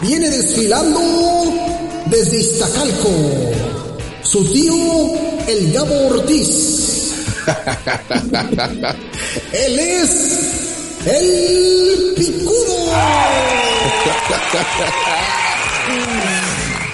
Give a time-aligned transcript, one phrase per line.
[0.00, 1.00] Viene desfilando
[2.06, 3.10] desde Iztacalco
[4.22, 5.12] su tío,
[5.46, 7.12] el Gabo Ortiz.
[9.52, 10.10] Él es
[11.06, 13.61] el Picudo.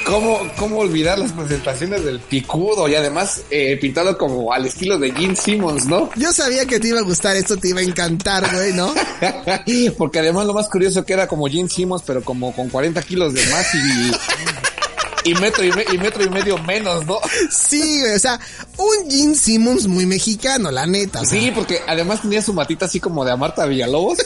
[0.07, 2.89] ¿Cómo, ¿Cómo olvidar las presentaciones del picudo?
[2.89, 6.09] Y además eh, pintado como al estilo de Gene Simmons, ¿no?
[6.17, 8.95] Yo sabía que te iba a gustar esto, te iba a encantar, güey, ¿no?
[9.99, 13.35] Porque además lo más curioso que era como Gene Simmons, pero como con 40 kilos
[13.35, 17.19] de más y, y metro y, me- y metro y medio menos, ¿no?
[17.51, 18.41] Sí, güey, o sea,
[18.79, 21.21] un Gene Simmons muy mexicano, la neta.
[21.21, 24.17] o sea, Sí, porque además tenía su matita así como de a Marta Villalobos.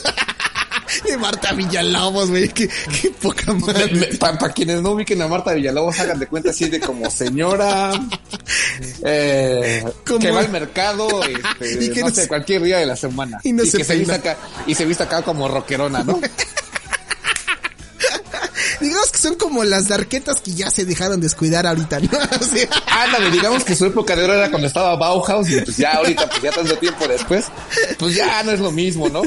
[1.05, 2.69] De Marta Villalobos, güey, qué,
[3.01, 4.15] qué poca madre.
[4.17, 7.91] Para quienes no ubiquen a Marta Villalobos, hagan de cuenta así de como señora
[9.05, 12.85] eh, que va al mercado, este, Y que no, no sé, se- cualquier día de
[12.85, 13.39] la semana.
[13.43, 16.19] Y no se que se vista acá, y se vista acá como rockerona, ¿no?
[18.81, 22.09] Digamos que son como las darquetas que ya se dejaron descuidar ahorita, ¿no?
[22.41, 25.77] O sea, Ándale, digamos que su época de oro era cuando estaba Bauhaus y pues
[25.77, 27.45] ya ahorita, pues ya tanto tiempo después,
[27.97, 29.21] pues ya no es lo mismo, ¿no?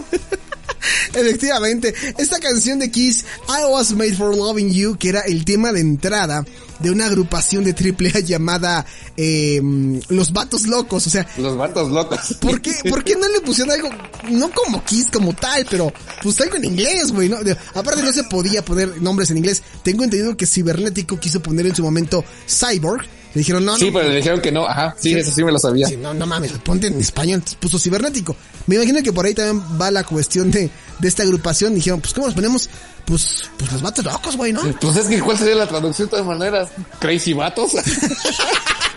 [1.16, 5.72] Efectivamente, esta canción de Kiss, I Was Made for Loving You, que era el tema
[5.72, 6.44] de entrada
[6.80, 8.84] de una agrupación de AAA llamada
[9.16, 9.60] eh,
[10.08, 12.36] Los Vatos Locos, o sea, Los vatos locos.
[12.40, 13.90] ¿por qué, ¿por qué no le pusieron algo,
[14.30, 17.38] no como Kiss como tal, pero pues algo en inglés, güey, ¿no?
[17.74, 21.74] Aparte no se podía poner nombres en inglés, tengo entendido que Cibernético quiso poner en
[21.74, 25.12] su momento Cyborg, le dijeron no, no, Sí, pero le dijeron que no, ajá, sí,
[25.12, 25.86] eso sí me lo sabía.
[25.86, 28.34] Sí, no, no mames, ponte en español, puso cibernético.
[28.66, 31.74] Me imagino que por ahí también va la cuestión de, de esta agrupación.
[31.74, 32.70] Dijeron, pues, ¿cómo nos ponemos?
[33.06, 34.60] Pues, pues los vatos locos, güey, ¿no?
[34.80, 36.68] Pues es que, ¿cuál sería la traducción de todas maneras?
[36.98, 37.72] ¿Crazy vatos?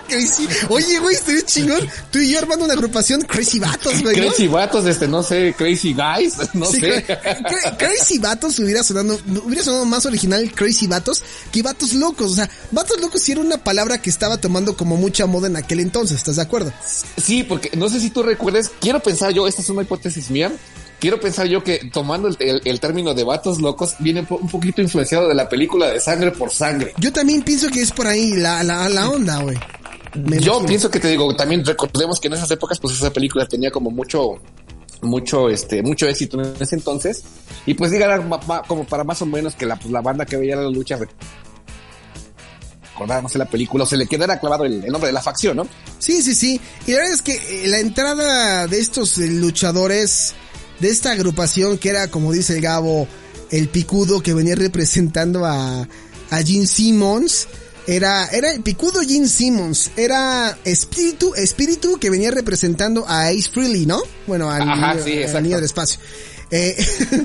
[0.08, 0.48] Crazy.
[0.70, 1.88] Oye, güey, estaría chingón.
[2.12, 4.25] Tú y yo armando una agrupación Crazy Vatos, güey, ¿no?
[4.30, 7.06] Crazy vatos, este, no sé, Crazy guys, no Sí, sé.
[7.06, 11.22] cra- cra- Crazy Vatos hubiera sonado, hubiera sonado más original Crazy Vatos
[11.52, 12.31] que Vatos Locos.
[12.31, 15.58] O sea, Vatos Locos sí era una palabra que estaba tomando como mucha moda en
[15.58, 16.74] aquel entonces, ¿estás de acuerdo?
[17.24, 20.52] Sí, porque no sé si tú recuerdes, quiero pensar yo, esta es una hipótesis mía,
[21.00, 24.82] quiero pensar yo que tomando el, el- el término de vatos locos viene un poquito
[24.82, 26.94] influenciado de la película de Sangre por Sangre.
[26.98, 29.58] Yo también pienso que es por ahí la, la, la onda, güey.
[30.16, 30.66] Me Yo imagino.
[30.68, 33.92] pienso que te digo, también recordemos que en esas épocas, pues esa película tenía como
[33.92, 34.42] mucho,
[35.02, 37.24] mucho, este, mucho éxito en ese entonces.
[37.68, 38.20] Y pues diga,
[38.68, 40.98] como para más o menos que la, pues, la banda que veía la lucha
[42.94, 45.22] recordara, no sé, la película, o se le quedara clavado el, el nombre de la
[45.22, 45.68] facción, ¿no?
[46.00, 46.60] Sí, sí, sí.
[46.88, 50.34] Y la verdad es que eh, la entrada de estos luchadores,
[50.79, 53.07] de esta agrupación que era, como dice el Gabo,
[53.51, 55.88] el picudo que venía representando a,
[56.29, 57.47] a Gene Simmons,
[57.88, 63.85] era, era el picudo Gene Simmons, era Espíritu, Espíritu que venía representando a Ace Frehley,
[63.85, 64.01] ¿no?
[64.28, 66.00] Bueno, al, Ajá, sí, al niño del espacio.
[66.52, 66.76] Eh,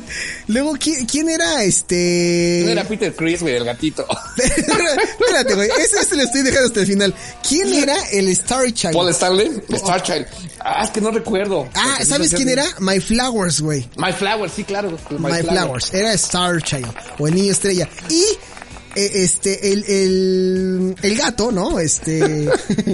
[0.48, 2.70] luego, ¿quién, quién era este?
[2.70, 4.06] Era Peter Chris, güey, el gatito.
[4.36, 7.14] Espérate, güey, ese, ese lo estoy dejando hasta el final.
[7.46, 8.92] ¿Quién era el Star Child?
[8.94, 10.26] Paul Stanley, Star Child.
[10.60, 11.68] Ah, es que no recuerdo.
[11.74, 12.66] Ah, ¿sabes quién se- era?
[12.80, 13.88] My Flowers, güey.
[13.96, 14.96] My Flowers, sí, claro.
[15.18, 15.92] My, Flowers.
[15.92, 16.88] Era Star Child.
[17.18, 17.88] O el niño estrella.
[18.08, 18.22] Y,
[18.94, 21.78] este, el, el, el gato, ¿no?
[21.78, 22.48] Este,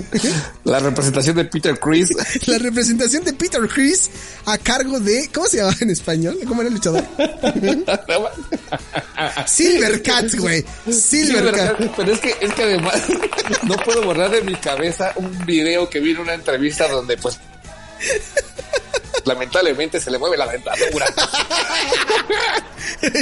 [0.65, 2.11] La representación de Peter Chris.
[2.47, 4.11] la representación de Peter Chris
[4.47, 6.38] a cargo de, ¿cómo se llamaba en español?
[6.47, 7.05] ¿Cómo era el luchador?
[9.47, 10.65] Silvercat, güey.
[10.91, 11.97] Silvercat.
[11.97, 13.03] Pero es que, es que además
[13.65, 17.38] no puedo borrar de mi cabeza un video que vi en una entrevista donde pues
[19.26, 21.06] lamentablemente se le mueve la dentadura.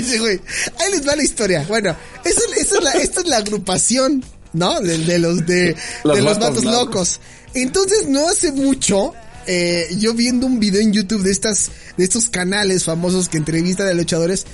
[0.02, 0.40] Sí, güey.
[0.78, 1.64] Ahí les va la historia.
[1.68, 1.94] Bueno,
[2.24, 4.80] esa, esa es la, esta es la agrupación, ¿no?
[4.80, 7.20] De, de los de, Los de los vatos locos.
[7.54, 9.14] Entonces, no hace mucho,
[9.46, 13.86] eh, yo viendo un video en YouTube de estas, de estos canales famosos que entrevistan
[13.88, 14.46] a luchadores,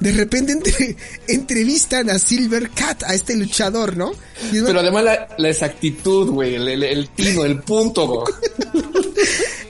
[0.00, 0.96] de repente entre-
[1.28, 4.12] entrevistan a Silver Cat, a este luchador, ¿no?
[4.52, 8.34] Pero además la, la exactitud, güey, el, el, el tino, el punto, güey.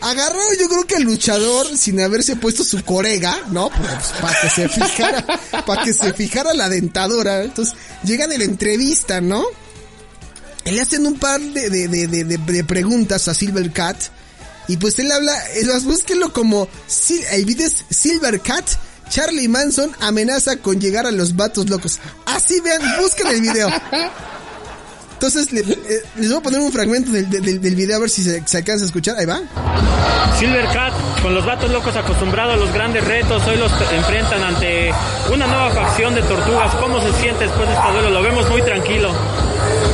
[0.01, 3.69] Agarró yo creo que el luchador sin haberse puesto su corega, ¿no?
[3.71, 5.27] Pues, para que se fijara,
[5.67, 7.43] para que se fijara la dentadura.
[7.43, 7.75] Entonces,
[8.05, 9.45] llegan en la entrevista, ¿no?
[10.65, 13.97] Y le hacen un par de, de, de, de, preguntas a Silver Cat.
[14.69, 18.69] Y pues él habla, eh, búsquenlo como, Sil- el video es Silver Cat,
[19.09, 21.99] Charlie Manson amenaza con llegar a los vatos locos.
[22.27, 23.71] Así vean, busquen el video.
[25.19, 28.09] Entonces, le- eh, les voy a poner un fragmento del, del, del video a ver
[28.09, 29.17] si se, se alcanza a escuchar.
[29.19, 29.41] Ahí va.
[30.39, 30.93] Silvercat,
[31.23, 34.93] con los vatos locos acostumbrados a los grandes retos, hoy los enfrentan ante
[35.33, 36.73] una nueva facción de tortugas.
[36.77, 38.11] ¿Cómo se siente después de este duelo?
[38.11, 39.11] Lo vemos muy tranquilo.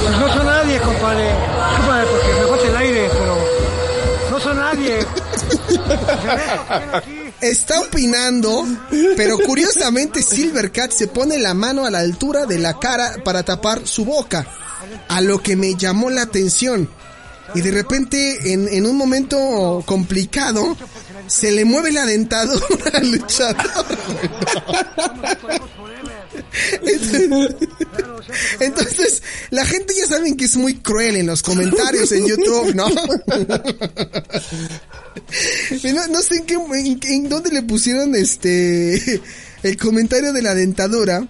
[0.04, 1.30] Pues no soy nadie, compadre.
[1.78, 3.38] Compadre, porque me falta el aire, pero
[4.54, 4.98] nadie.
[7.40, 8.64] Está opinando,
[9.16, 13.86] pero curiosamente Silvercat se pone la mano a la altura de la cara para tapar
[13.86, 14.46] su boca,
[15.08, 16.88] a lo que me llamó la atención.
[17.54, 20.76] Y de repente, en, en un momento complicado,
[21.26, 23.54] se le mueve la dentadura al luchador.
[28.60, 32.88] Entonces, la gente ya saben que es muy cruel en los comentarios en YouTube, ¿no?
[36.10, 36.58] No, sé en, qué,
[37.14, 39.22] en dónde le pusieron este
[39.62, 41.26] el comentario de la dentadura.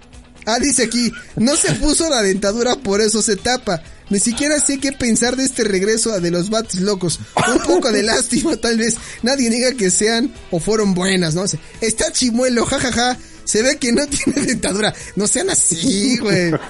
[0.47, 3.83] Ah, dice aquí, no se puso la dentadura, por eso se tapa.
[4.11, 7.21] Ni siquiera sé qué pensar de este regreso de los Bats locos.
[7.53, 8.97] Un poco de lástima, tal vez.
[9.23, 11.45] Nadie diga que sean o fueron buenas, ¿no?
[11.81, 13.17] Está chimuelo, jajaja.
[13.45, 14.95] Se ve que no tiene dentadura.
[15.17, 16.51] No sean así, güey.
[16.51, 16.61] ¿No?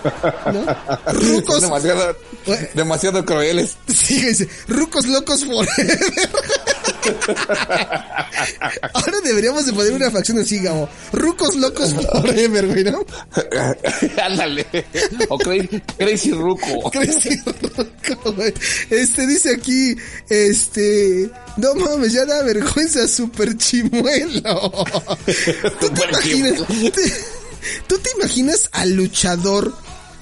[1.12, 1.62] Rucos.
[1.62, 2.17] Demasiado,
[2.75, 3.76] demasiado crueles.
[3.88, 5.99] Sí, dice, rucos locos forever.
[8.94, 10.88] Ahora deberíamos de poner una facción así, Gabo.
[11.12, 13.05] Rucos locos forever, güey, ¿no?
[14.23, 14.67] Ándale.
[15.29, 16.91] O crazy, crazy Ruco.
[16.91, 18.55] Crazy Ruco, güey.
[18.91, 19.97] Este dice aquí,
[20.29, 24.70] este, no mames, ya da vergüenza, super chimuelo.
[25.80, 26.66] ¿Tú te imaginas?
[26.92, 27.14] te-
[27.86, 29.74] ¿Tú te imaginas al luchador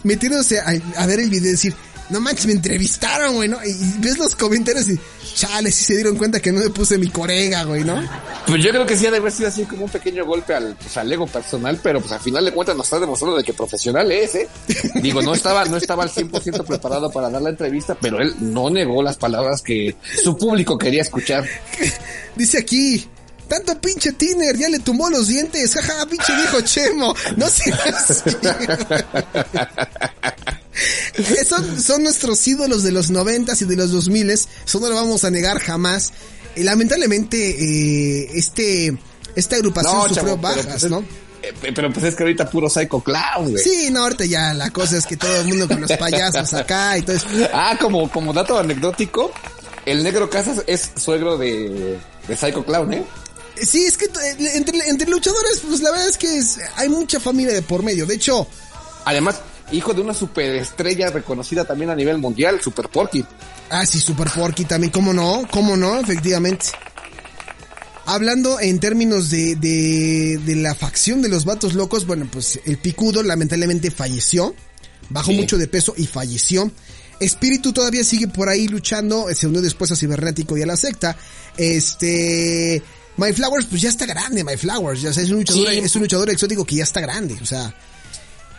[0.04, 1.74] metiéndose a, a ver el video y decir,
[2.10, 3.58] no manches, me entrevistaron, güey, ¿no?
[3.64, 4.98] Y ves los comentarios y,
[5.34, 8.02] chale, sí se dieron cuenta que no me puse mi corega, güey, ¿no?
[8.46, 10.74] Pues yo creo que sí ha de haber sido así como un pequeño golpe al,
[10.76, 13.52] pues, al ego personal, pero pues al final de cuentas nos está demostrando de que
[13.52, 14.48] profesional es, ¿eh?
[15.02, 18.70] Digo, no estaba, no estaba al 100% preparado para dar la entrevista, pero él no
[18.70, 21.44] negó las palabras que su público quería escuchar.
[22.36, 23.06] Dice aquí,
[23.52, 28.22] tanto pinche Tiner, ya le tumbó los dientes, jaja, pinche viejo chemo, no seas
[31.48, 34.94] son, son nuestros ídolos de los noventas y de los dos miles, eso no lo
[34.94, 36.12] vamos a negar jamás.
[36.56, 37.36] Y lamentablemente,
[38.22, 38.96] eh, este,
[39.36, 41.04] esta agrupación No, sufrió chavo, pero bajas, pues es- ¿no?
[41.42, 43.62] Eh, Pero pues es que ahorita puro Psycho Clown, güey.
[43.64, 46.96] Sí, no, ahorita ya la cosa es que todo el mundo con los payasos acá
[46.96, 47.26] y todo eso.
[47.52, 49.32] Ah, como, como dato anecdótico,
[49.84, 53.04] el negro Casas es suegro de, de Psycho Clown, ¿eh?
[53.60, 57.20] Sí, es que eh, entre, entre luchadores, pues la verdad es que es- hay mucha
[57.20, 58.06] familia de por medio.
[58.06, 58.46] De hecho,
[59.04, 59.40] Además,
[59.72, 63.24] hijo de una superestrella reconocida también a nivel mundial, Super Porky.
[63.68, 65.46] Ah, sí, Super Porky también, ¿cómo no?
[65.50, 65.98] ¿Cómo no?
[65.98, 66.66] Efectivamente.
[68.04, 72.78] Hablando en términos de, de, de la facción de los vatos locos, bueno, pues el
[72.78, 74.54] picudo lamentablemente falleció,
[75.10, 75.36] bajó Sí.
[75.36, 76.70] mucho de peso y falleció.
[77.20, 81.16] Espíritu todavía sigue por ahí luchando, se unió después a Cibernético y a la secta.
[81.56, 82.82] Este...
[83.16, 85.78] My Flowers, pues ya está grande, My Flowers, ya o sea, es un luchador, Sí.
[85.78, 87.74] es un luchador exótico que ya está grande, o sea...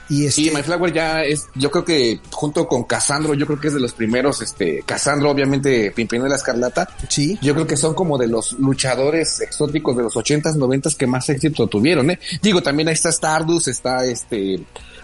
[0.09, 0.41] Y este...
[0.43, 3.73] Sí, My Flower ya es, yo creo que junto con Casandro, yo creo que es
[3.73, 6.89] de los primeros, este, Casandro, obviamente, Pimpinela Escarlata.
[7.07, 7.39] Sí.
[7.41, 11.29] Yo creo que son como de los luchadores exóticos de los ochentas, noventas que más
[11.29, 12.19] éxito tuvieron, eh.
[12.41, 14.59] Digo, también ahí está Stardust, está este,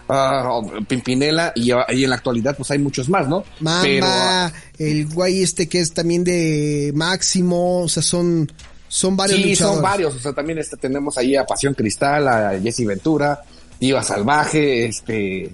[0.09, 3.45] ah, Pimpinela y, y en la actualidad pues hay muchos más, ¿no?
[3.61, 8.51] Mamba, Pero, el güey este que es también de Máximo, o sea, son,
[8.89, 9.75] son varios sí, luchadores.
[9.75, 13.41] son varios, o sea, también este, tenemos ahí a Pasión Cristal, a Jesse Ventura,
[13.79, 15.49] Diva Salvaje, este,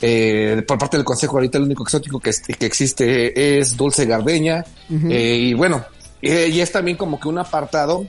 [0.00, 4.64] eh, por parte del consejo ahorita el único exótico que, que existe es Dulce Gardeña,
[4.88, 5.84] eh, y bueno,
[6.22, 8.06] eh, y es también como que un apartado,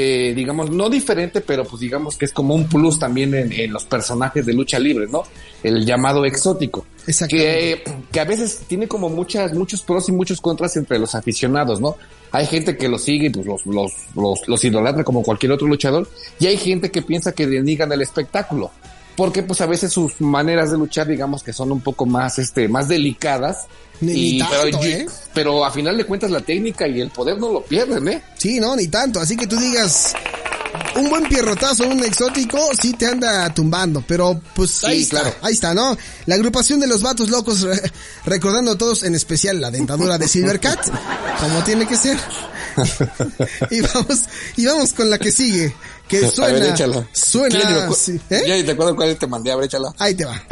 [0.00, 3.72] eh, digamos, no diferente, pero pues digamos que es como un plus también en, en
[3.72, 5.24] los personajes de lucha libre, ¿no?
[5.62, 6.86] El llamado exótico.
[7.28, 11.80] Que, que a veces tiene como muchas, muchos pros y muchos contras entre los aficionados,
[11.80, 11.96] ¿no?
[12.30, 15.66] Hay gente que los sigue y pues los, los, los, los idolatra como cualquier otro
[15.66, 18.70] luchador, y hay gente que piensa que denigan el espectáculo.
[19.18, 22.68] Porque pues a veces sus maneras de luchar, digamos que son un poco más, este,
[22.68, 23.66] más delicadas.
[24.00, 25.06] Ni- ni y, tanto, pero, ¿eh?
[25.34, 28.22] pero a final de cuentas la técnica y el poder no lo pierden, ¿eh?
[28.36, 29.18] Sí, no, ni tanto.
[29.18, 30.14] Así que tú digas,
[30.94, 34.04] un buen pierrotazo, un exótico, sí te anda tumbando.
[34.06, 35.36] Pero pues ahí está, claro.
[35.42, 35.98] ahí está, ¿no?
[36.26, 37.90] La agrupación de los vatos locos, re-
[38.24, 40.78] recordando a todos, en especial la dentadura de Silvercat,
[41.40, 42.16] como tiene que ser.
[43.72, 44.20] y vamos,
[44.56, 45.74] y vamos con la que sigue,
[46.08, 47.08] que A ver, suena, échala.
[47.12, 48.42] Suena, sí, ¿eh?
[48.46, 49.94] Ya ni te acuerdo cuál te mandé, a ver, échala.
[49.98, 50.42] Ahí te va.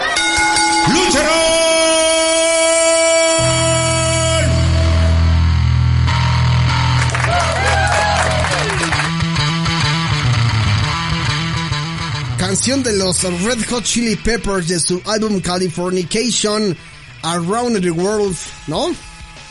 [12.39, 16.77] Canción de los Red Hot Chili Peppers de su álbum Californication
[17.23, 18.37] Around the World,
[18.67, 18.95] ¿no?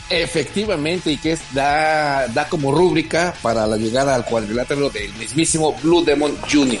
[0.08, 5.76] Efectivamente, y que es, da, da como rúbrica para la llegada al cuadrilátero del mismísimo
[5.82, 6.78] Blue Demon Jr.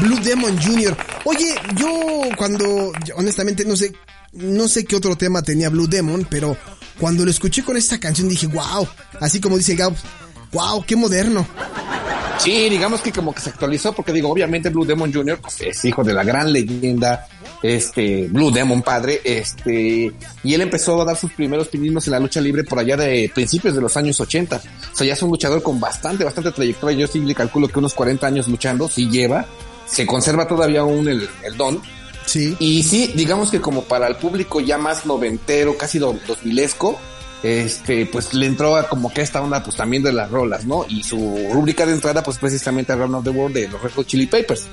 [0.00, 0.96] Blue Demon Jr.
[1.24, 3.92] Oye, yo cuando, honestamente no sé,
[4.32, 6.56] no sé qué otro tema tenía Blue Demon, pero
[6.98, 8.88] cuando lo escuché con esta canción dije, wow,
[9.20, 9.94] así como dice Gab,
[10.52, 11.46] wow, qué moderno.
[12.38, 15.38] Sí, digamos que como que se actualizó, porque digo, obviamente Blue Demon Jr.
[15.40, 17.26] Pues, es hijo de la gran leyenda,
[17.62, 20.12] este, Blue Demon padre, este,
[20.42, 23.30] y él empezó a dar sus primeros pininos en la lucha libre por allá de
[23.32, 24.56] principios de los años 80.
[24.56, 26.98] O sea, ya es un luchador con bastante, bastante trayectoria.
[26.98, 29.46] Yo sí le calculo que unos 40 años luchando, sí lleva,
[29.86, 31.80] se conserva todavía aún el, el don.
[32.26, 32.56] Sí.
[32.58, 36.98] Y sí, digamos que como para el público ya más noventero, casi dos milesco,
[37.42, 40.86] este, pues le entró a como que esta onda, pues también de las rolas, ¿no?
[40.88, 41.16] Y su
[41.52, 44.26] rúbrica de entrada, pues precisamente a Run of the World de los Red Hot Chili
[44.26, 44.66] Papers.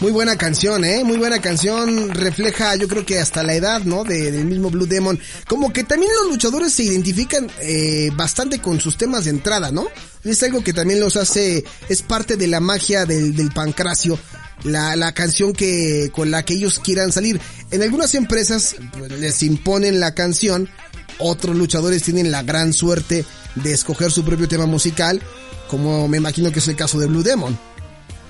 [0.00, 1.04] Muy buena canción, ¿eh?
[1.04, 2.10] Muy buena canción.
[2.10, 4.02] Refleja, yo creo que hasta la edad, ¿no?
[4.02, 5.20] De, del mismo Blue Demon.
[5.46, 9.86] Como que también los luchadores se identifican eh, bastante con sus temas de entrada, ¿no?
[10.24, 14.18] Es algo que también los hace, es parte de la magia del, del pancracio.
[14.64, 17.40] La, la canción que, con la que ellos quieran salir.
[17.70, 20.68] En algunas empresas pues, les imponen la canción.
[21.18, 25.22] Otros luchadores tienen la gran suerte de escoger su propio tema musical.
[25.68, 27.58] Como me imagino que es el caso de Blue Demon.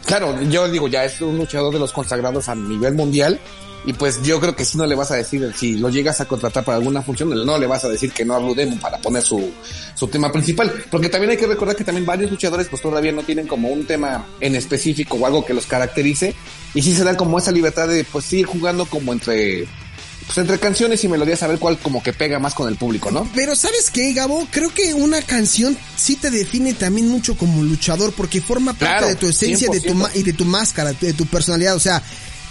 [0.06, 3.40] Claro, yo digo, ya es un luchador de los consagrados a nivel mundial.
[3.86, 6.24] Y pues yo creo que si no le vas a decir, si lo llegas a
[6.24, 8.96] contratar para alguna función, no le vas a decir que no a Blue Demon para
[8.98, 9.52] poner su,
[9.94, 10.72] su tema principal.
[10.90, 13.86] Porque también hay que recordar que también varios luchadores pues todavía no tienen como un
[13.86, 16.34] tema en específico o algo que los caracterice.
[16.72, 19.66] Y sí se dan como esa libertad de pues ir jugando como entre
[20.26, 23.10] pues entre canciones y melodías a ver cuál como que pega más con el público,
[23.10, 23.28] ¿no?
[23.34, 24.46] Pero ¿sabes qué, Gabo?
[24.50, 29.06] Creo que una canción sí te define también mucho como luchador porque forma parte Claro,
[29.08, 29.94] de tu esencia de tu 100%.
[29.94, 31.74] ma- y de tu máscara, de tu personalidad.
[31.76, 32.02] O sea,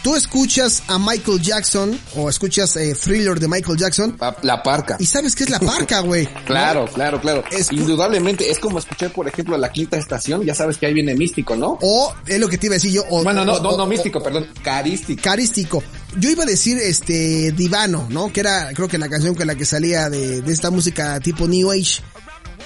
[0.03, 4.97] tú escuchas a Michael Jackson o escuchas eh, Thriller de Michael Jackson La, parca.
[4.99, 6.27] y sabes que es la parca, güey.
[6.45, 7.43] Claro, claro, claro.
[7.51, 11.15] Es- Indudablemente, es como escuchar, por ejemplo, la quinta estación, ya sabes que ahí viene
[11.15, 11.79] místico, ¿no?
[11.81, 13.03] O es lo que te iba a decir yo.
[13.09, 15.21] O, Bueno, no, o- no, o- no místico, perdón, carístico.
[15.23, 15.83] carístico.
[16.17, 18.31] Yo iba a decir este Divano, ¿no?
[18.31, 21.47] Que era creo que la canción con la que salía de, de esta música tipo
[21.47, 22.01] New Age.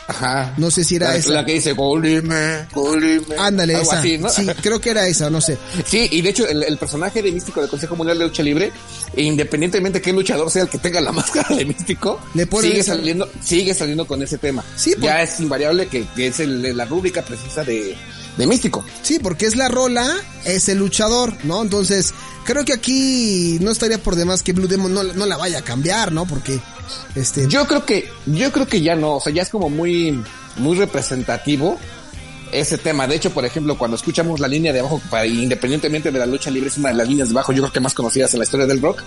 [0.10, 0.54] Ajá.
[0.58, 1.32] No sé si era la, esa.
[1.32, 3.36] la que dice, Golime, Golime.
[3.38, 4.00] Ándale, Algo esa.
[4.00, 4.30] así, ¿no?
[4.30, 5.58] Sí, creo que era esa, no sé.
[5.86, 8.72] Sí, y de hecho el, el personaje de Místico del Consejo Mundial de Lucha Libre,
[9.18, 12.96] independientemente que el luchador sea el que tenga la máscara de Místico, Le sigue esa-
[12.96, 14.64] saliendo, sigue saliendo con ese tema.
[14.78, 17.96] Sí, por- ya es invariable que, que es el- la rúbrica precisa de,
[18.38, 18.84] de Místico.
[19.02, 20.08] Sí, porque es la rola,
[20.46, 21.62] es el luchador, ¿no?
[21.62, 22.14] Entonces,
[22.46, 25.64] creo que aquí no estaría por demás que Blue Demon no, no la vaya a
[25.64, 26.26] cambiar, ¿no?
[26.26, 26.60] Porque,
[27.16, 27.48] este...
[27.48, 30.24] Yo creo que, yo creo que ya no, o sea, ya es como muy,
[30.58, 31.78] muy representativo
[32.52, 33.08] ese tema.
[33.08, 36.70] De hecho, por ejemplo, cuando escuchamos la línea de abajo, independientemente de la lucha libre,
[36.70, 38.66] es una de las líneas de abajo, yo creo que más conocidas en la historia
[38.66, 39.02] del rock.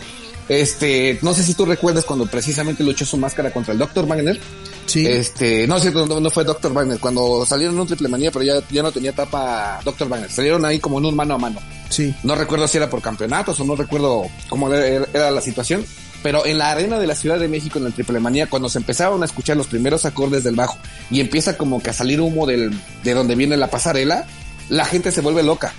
[0.49, 4.05] Este, no sé si tú recuerdas cuando precisamente luchó su máscara contra el Dr.
[4.07, 4.41] Wagner.
[4.87, 5.07] sí.
[5.07, 6.73] Este, no, cierto, no, no fue Dr.
[6.73, 10.09] Wagner, cuando salieron en un triple manía, pero ya, ya no tenía tapa Dr.
[10.09, 10.31] Wagner.
[10.31, 11.61] Salieron ahí como en un mano a mano.
[11.89, 12.13] sí.
[12.25, 15.85] No recuerdo si era por campeonatos o no recuerdo cómo era, era la situación.
[16.23, 18.79] Pero en la arena de la Ciudad de México, en el Triple Manía, cuando se
[18.79, 20.79] empezaron a escuchar los primeros acordes del bajo
[21.11, 24.27] y empieza como que a salir humo del, de donde viene la pasarela,
[24.69, 25.73] la gente se vuelve loca.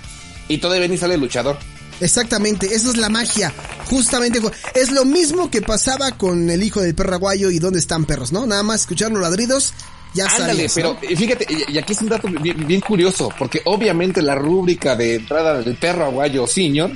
[0.48, 1.58] Y todavía ni sale el luchador.
[2.00, 3.52] Exactamente, esa es la magia.
[3.88, 4.40] Justamente
[4.74, 8.32] es lo mismo que pasaba con el hijo del perro aguayo y dónde están perros,
[8.32, 8.44] ¿no?
[8.44, 9.72] Nada más escuchar los ladridos,
[10.12, 11.16] ya Ándale, sabías, pero ¿no?
[11.16, 15.14] fíjate, y, y aquí es un dato bien, bien curioso, porque obviamente la rúbrica de
[15.16, 16.90] entrada del perro aguayo senior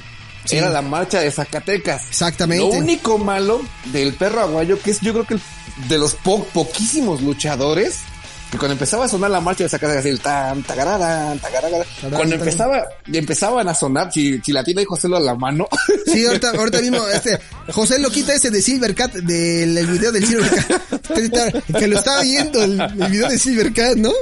[0.47, 0.57] Sí.
[0.57, 2.03] era la marcha de Zacatecas.
[2.09, 2.62] Exactamente.
[2.65, 5.41] Lo único malo del perro aguayo, que es yo creo que el-
[5.88, 8.00] de los po- poquísimos luchadores,
[8.50, 11.79] que cuando empezaba a sonar la marcha de Zacatecas, el tan, tagarara, tagarara,
[12.15, 15.69] cuando empezaba, empezaban a sonar, si, si la tiene José a la mano,
[16.07, 17.38] Sí, ahorita, ahorita mismo, este,
[17.73, 20.83] José lo quita ese de Silvercat, del el video del Silvercat,
[21.79, 24.12] que lo estaba viendo el, el video de Silvercat, ¿no?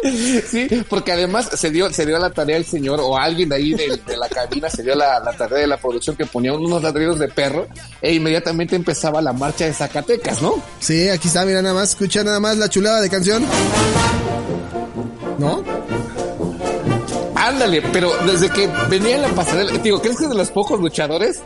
[0.50, 3.74] sí, porque además se dio, se dio la tarea el señor, o alguien de ahí
[3.74, 6.82] de, de la cabina, se dio la, la tarea de la producción que ponía unos
[6.82, 7.66] ladridos de perro,
[8.00, 10.62] e inmediatamente empezaba la marcha de Zacatecas, ¿no?
[10.80, 13.44] Sí, aquí está, mira nada más, escucha nada más la chulada de canción.
[15.38, 15.62] ¿No?
[17.34, 20.80] Ándale, pero desde que venía en la pasarela, digo, ¿crees que es de los pocos
[20.80, 21.40] luchadores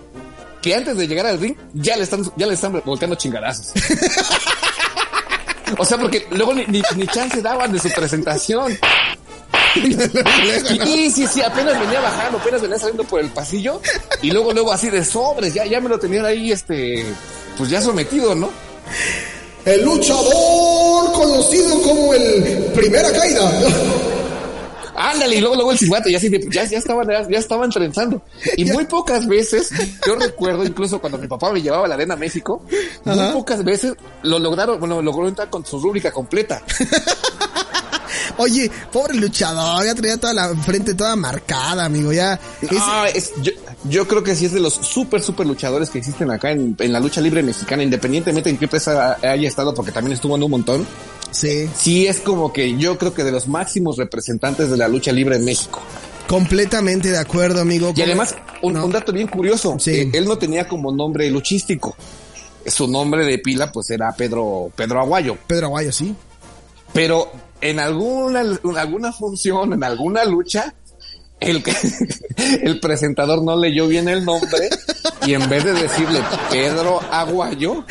[0.62, 3.72] que antes de llegar al ring ya le están, ya le están volteando chingadazos?
[5.78, 8.78] o sea, porque luego ni, ni, ni chance daban de su presentación.
[9.74, 13.80] Sí, sí, sí, apenas venía bajando, apenas venía saliendo por el pasillo
[14.22, 17.04] y luego, luego así de sobres, ya, ya me lo tenían ahí, este,
[17.56, 18.50] pues ya sometido, ¿no?
[19.64, 22.42] El luchador conocido como el
[22.74, 23.50] Primera Caída.
[25.00, 27.70] Ándale, y luego, luego el silbato, y así de, ya, ya estaban, ya, ya estaban
[27.70, 28.20] trenzando.
[28.56, 29.70] Y muy pocas veces,
[30.04, 32.62] yo recuerdo incluso cuando mi papá me llevaba a la arena México,
[33.04, 33.32] muy Ajá.
[33.32, 36.62] pocas veces lo lograron, bueno, logró entrar con su rúbrica completa.
[38.38, 42.38] Oye, pobre luchador, ya traía toda la frente toda marcada, amigo, ya.
[42.80, 43.52] Ah, es- yo,
[43.84, 46.92] yo creo que sí es de los súper, súper luchadores que existen acá en, en
[46.92, 50.50] la lucha libre mexicana, independientemente en qué empresa haya estado, porque también estuvo en un
[50.50, 50.86] montón.
[51.30, 55.12] sí, Sí es como que yo creo que de los máximos representantes de la lucha
[55.12, 55.80] libre en México.
[56.26, 57.92] completamente de acuerdo, amigo.
[57.96, 58.84] Y además, un, No.
[58.84, 59.92] un dato bien curioso, Sí.
[59.92, 61.96] eh, él no tenía como nombre luchístico.
[62.66, 65.38] Su nombre de pila pues era Pedro, Pedro Aguayo.
[65.46, 66.14] Pedro Aguayo, sí.
[66.92, 67.30] Pero
[67.62, 70.74] en alguna, en alguna función, en alguna lucha,
[71.40, 71.62] el,
[72.62, 74.68] el presentador no leyó bien el nombre
[75.26, 77.84] y en vez de decirle Pedro Aguayo,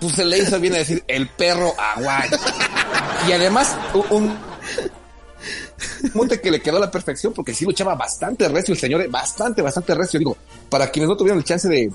[0.00, 2.36] pues se le hizo bien a decir el perro Aguayo.
[3.28, 3.76] Y además,
[4.10, 4.38] un, un
[6.14, 9.08] monte que le quedó a la perfección porque sí luchaba bastante recio el señor, eh,
[9.08, 10.18] bastante, bastante recio.
[10.18, 10.36] Digo,
[10.68, 11.90] para quienes no tuvieron el chance de,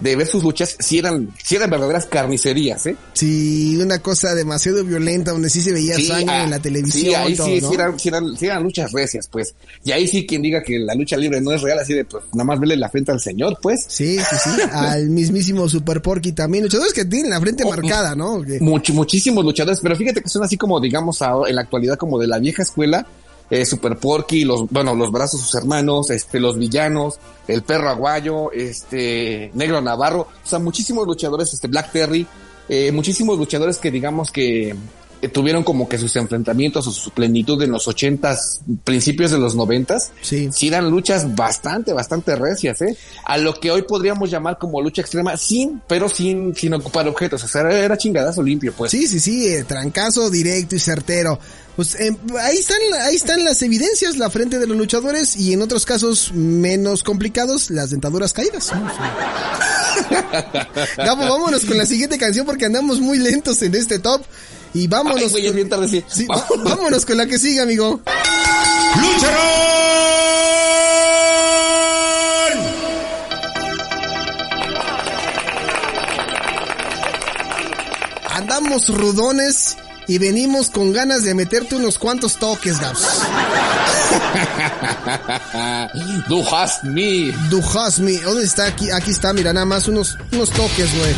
[0.00, 2.96] de ver sus luchas, sí eran, sí eran verdaderas carnicerías, ¿eh?
[3.14, 7.02] Sí, una cosa demasiado violenta donde sí se veía Sí, sangre ah, en la televisión.
[7.06, 7.68] Sí, ahí todo, sí, ¿no?
[7.68, 9.54] sí, eran, sí, eran, sí eran luchas recias, pues.
[9.84, 12.22] Y ahí sí quien diga que la lucha libre no es real, así de, pues,
[12.32, 13.84] nada más verle la frente al señor, pues.
[13.88, 14.50] Sí, sí, sí.
[14.72, 16.64] Al mismísimo Super Porky también.
[16.64, 18.38] Luchadores que tienen la frente Oh, marcada, ¿no?
[18.60, 22.26] Much- muchísimos luchadores, pero fíjate que son así como, digamos, en la actualidad como de
[22.28, 23.04] la vieja escuela,
[23.50, 28.52] eh, Super Porky, los, bueno, los brazos sus hermanos, este, los villanos, el perro aguayo,
[28.52, 32.26] este, negro navarro, o sea, muchísimos luchadores, este, Black Terry,
[32.68, 34.74] eh, muchísimos luchadores que digamos que
[35.32, 40.10] tuvieron como que sus enfrentamientos o su plenitud en los ochentas, principios de los noventas,
[40.22, 40.48] Sí.
[40.52, 42.96] sí eran luchas bastante, bastante recias, ¿eh?
[43.24, 47.42] A lo que hoy podríamos llamar como lucha extrema, sin, pero sin, sin ocupar objetos,
[47.42, 48.92] o sea, era, era chingadazo limpio, pues.
[48.92, 51.38] Sí, sí, sí, eh, trancazo directo y certero.
[51.76, 52.10] Pues eh,
[52.40, 56.32] ahí están, ahí están las evidencias, la frente de los luchadores y en otros casos
[56.34, 58.72] menos complicados, las dentaduras caídas.
[60.96, 64.22] Gabo, vámonos con la siguiente canción porque andamos muy lentos en este top.
[64.78, 65.22] Y vámonos.
[65.22, 66.26] Ay, güey, es con- bien tarde, sí.
[66.64, 68.00] Vámonos con la que sigue, amigo.
[78.34, 83.02] Andamos rudones y venimos con ganas de meterte unos cuantos toques, Gabs.
[86.28, 87.32] Du hast me.
[87.50, 88.16] Du hast me.
[88.18, 88.66] ¿Dónde está?
[88.66, 91.14] Aquí, aquí está, mira, nada más unos, unos toques, güey.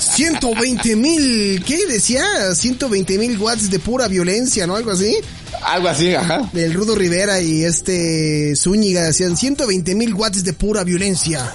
[0.00, 1.62] ¡120 mil!
[1.64, 2.24] ¿Qué decía?
[2.54, 4.76] 120 mil watts de pura violencia, ¿no?
[4.76, 5.16] Algo así.
[5.62, 6.50] Algo así, ajá.
[6.54, 11.52] El Rudo Rivera y este Zúñiga decían 120 mil watts de pura violencia.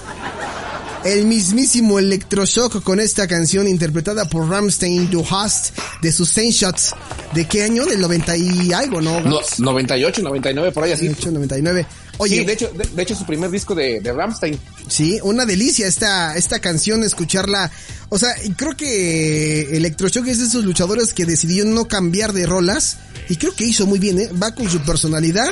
[1.06, 6.94] El mismísimo Electroshock con esta canción interpretada por Ramstein Du Hast de sus 100 Shots.
[7.32, 7.86] ¿De qué año?
[7.86, 9.20] Del 90 y algo, ¿no?
[9.20, 11.04] No, 98, 99, por ahí así.
[11.04, 11.86] 98, 99.
[12.18, 14.58] Oye, Sí, de hecho, de, de hecho su primer disco de, de Ramstein.
[14.88, 17.70] Sí, una delicia esta, esta canción, escucharla.
[18.08, 22.46] O sea, y creo que Electroshock es de esos luchadores que decidió no cambiar de
[22.46, 22.96] rolas.
[23.28, 24.30] Y creo que hizo muy bien, ¿eh?
[24.42, 25.50] Va con su personalidad,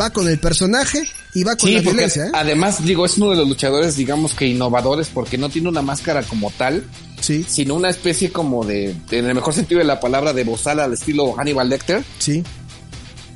[0.00, 2.30] va con el personaje y va con Sí, la violencia, ¿eh?
[2.34, 6.22] además, digo, es uno de los luchadores, digamos que innovadores, porque no tiene una máscara
[6.22, 6.84] como tal,
[7.20, 10.80] Sí, sino una especie como de, en el mejor sentido de la palabra, de bozal
[10.80, 12.02] al estilo Hannibal Lecter.
[12.18, 12.42] sí.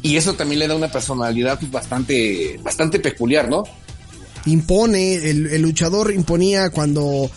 [0.02, 3.64] Y eso también le da una personalidad pues, bastante, bastante peculiar, ¿no?
[4.44, 7.28] Impone, el, el luchador imponía cuando,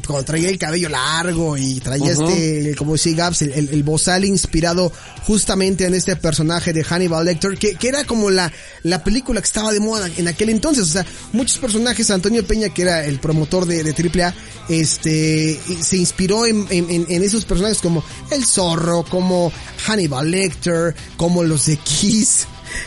[0.00, 3.82] que cuando traía el cabello largo y traía este, como decía Gaps, el, el, el
[3.82, 4.92] bozal inspirado
[5.26, 8.52] justamente en este personaje de Hannibal Lecter, que, que era como la,
[8.82, 10.84] la película que estaba de moda en aquel entonces.
[10.84, 13.92] O sea, muchos personajes, Antonio Peña, que era el promotor de, de
[14.24, 14.34] AAA,
[14.68, 19.52] este, se inspiró en, en, en- en esos personajes como el zorro, como
[19.86, 22.46] Hannibal Lecter, como los de Kiss,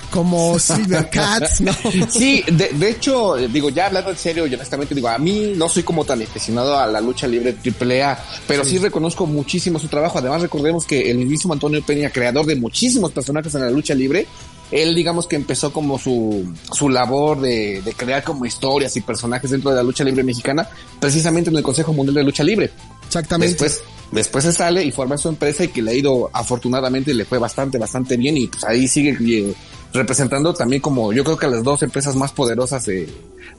[0.10, 1.74] como Silver Cat, ¿no?
[2.10, 5.70] Sí, de, de hecho, digo, ya hablando en serio y honestamente, digo, a mí no
[5.70, 8.78] soy como tan aficionado a la lucha libre AAA, pero sí.
[8.78, 10.20] reconozco muchísimo su trabajo.
[10.20, 14.28] Además, recordemos que el mismísimo Antonio Peña, creador de muchísimos personajes en la lucha libre,
[14.72, 19.52] él digamos que empezó como su, su labor de, de crear como historias y personajes
[19.52, 20.68] dentro de la lucha libre mexicana,
[21.00, 22.72] precisamente en el Consejo Mundial de Lucha Libre.
[23.06, 23.54] Exactamente.
[23.54, 27.26] Después, después se sale y forma su empresa y que le ha ido afortunadamente le
[27.26, 29.54] fue bastante, bastante bien y pues ahí sigue eh,
[29.94, 33.10] representando también como yo creo que las dos empresas más poderosas de,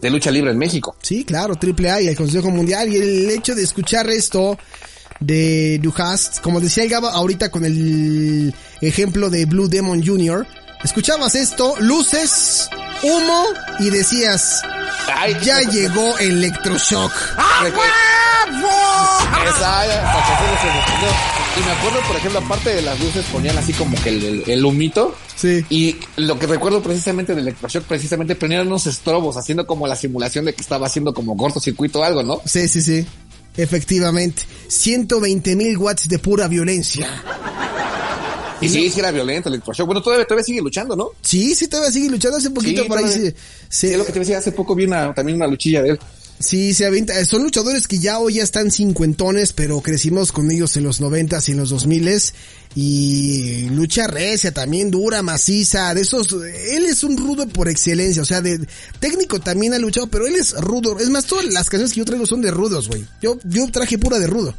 [0.03, 0.97] lucha libre en México.
[1.03, 2.93] Sí, claro, AAA y el Consejo Mundial.
[2.93, 4.59] Y el hecho de escuchar esto
[5.21, 10.47] de Duhast, como decía el Gaba ahorita con el ejemplo de Blue Demon Jr.,
[10.85, 12.69] escuchabas esto, luces,
[13.03, 13.45] humo
[13.81, 14.63] y decías,
[15.43, 17.13] ya llegó Electroshock.
[20.69, 21.15] Emocionó.
[21.57, 24.51] y me acuerdo, por ejemplo, aparte de las luces ponían así como que el, el,
[24.51, 25.15] el humito.
[25.35, 25.65] Sí.
[25.71, 30.45] Y lo que recuerdo precisamente de Electroshock, precisamente prendían unos estrobos haciendo como la simulación
[30.45, 32.41] de que estaba haciendo como cortocircuito o algo, ¿no?
[32.45, 33.07] Sí, sí, sí.
[33.57, 34.43] Efectivamente.
[34.69, 37.09] 120 mil watts de pura violencia.
[38.61, 39.87] Y sí, sí era violento Electroshock.
[39.87, 41.11] Bueno, todavía, todavía sigue luchando, ¿no?
[41.23, 42.39] Sí, sí, todavía sigue luchando.
[42.39, 43.35] Hace poquito Sí, por ahí se, se-
[43.69, 45.99] Sí, es lo que te decía, hace poco vi una, también una luchilla de él.
[46.41, 47.25] Sí, se avienta.
[47.25, 51.49] Son luchadores que ya hoy ya están cincuentones, pero crecimos con ellos en los noventas
[51.49, 52.33] y en los dos miles.
[52.77, 58.25] Y lucha recia, también dura, maciza, de esos, él es un rudo por excelencia, o
[58.25, 58.61] sea, de
[59.01, 60.97] técnico también ha luchado, pero él es rudo.
[61.01, 63.05] Es más, todas las canciones que yo traigo son de rudos, güey.
[63.21, 64.55] Yo, yo traje pura de rudo.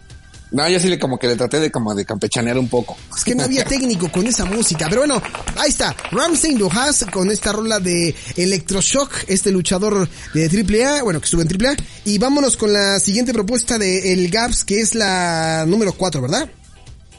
[0.51, 2.97] No, yo sí le como que le traté de como de campechanear un poco.
[3.15, 4.87] Es que no había técnico con esa música.
[4.89, 5.21] Pero bueno,
[5.57, 5.95] ahí está.
[6.11, 11.47] Ramsey Lojas con esta rola de Electroshock, este luchador de AAA, bueno, que estuvo en
[11.47, 11.75] AAA.
[12.05, 16.49] Y vámonos con la siguiente propuesta de El Gaps, que es la número 4, ¿verdad?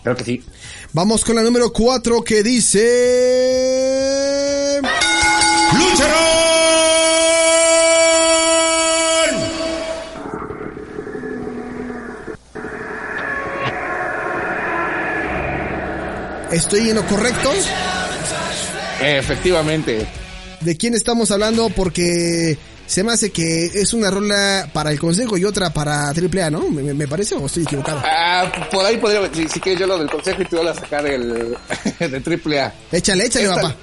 [0.02, 0.42] Creo que sí.
[0.92, 2.80] Vamos con la número 4 que dice...
[16.52, 17.50] ¿Estoy en lo correcto?
[19.00, 20.06] Efectivamente.
[20.60, 21.70] ¿De quién estamos hablando?
[21.70, 26.50] Porque se me hace que es una rola para el consejo y otra para AAA,
[26.50, 26.68] ¿no?
[26.68, 28.02] Me, me parece o estoy equivocado.
[28.04, 30.80] Ah, por ahí podría, si, si quieres yo lo del consejo y tú vas a
[30.80, 31.56] sacar el
[31.98, 32.74] de triple A.
[32.92, 33.76] Échale, échale, Esta, papá.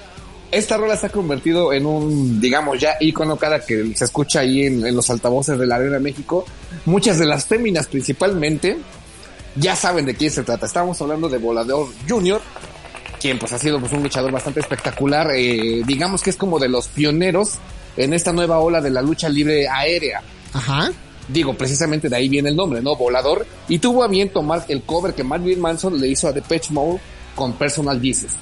[0.52, 4.66] esta rola se ha convertido en un, digamos, ya icono cada que se escucha ahí
[4.66, 6.44] en, en los altavoces de la Arena México.
[6.84, 8.76] Muchas de las féminas principalmente
[9.56, 10.66] ya saben de quién se trata.
[10.66, 12.40] Estábamos hablando de Volador Junior,
[13.20, 15.30] quien pues ha sido pues un luchador bastante espectacular.
[15.34, 17.54] Eh, digamos que es como de los pioneros
[17.96, 20.22] en esta nueva ola de la lucha libre aérea.
[20.52, 20.90] Ajá.
[21.28, 22.96] Digo, precisamente de ahí viene el nombre, ¿no?
[22.96, 23.46] Volador.
[23.68, 27.00] Y tuvo a bien tomar el cover que Marilyn Manson le hizo a Depeche Mode
[27.34, 28.32] con Personal Jesus.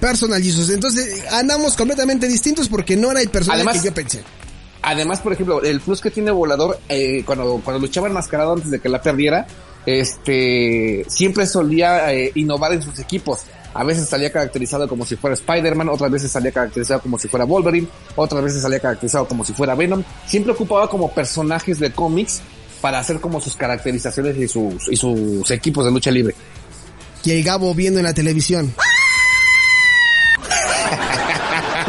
[0.00, 0.70] Personal Jesus.
[0.70, 4.24] Entonces andamos completamente distintos porque no era el personaje Además- que yo pensé.
[4.86, 8.80] Además, por ejemplo, el plus que tiene Volador, eh, cuando, cuando luchaba enmascarado antes de
[8.80, 9.46] que la perdiera,
[9.86, 13.40] este, siempre solía eh, innovar en sus equipos.
[13.74, 17.44] A veces salía caracterizado como si fuera Spider-Man, otras veces salía caracterizado como si fuera
[17.44, 20.04] Wolverine, otras veces salía caracterizado como si fuera Venom.
[20.26, 22.40] Siempre ocupaba como personajes de cómics
[22.80, 26.34] para hacer como sus caracterizaciones y sus, y sus equipos de lucha libre.
[27.24, 28.74] Y el Gabo viendo en la televisión.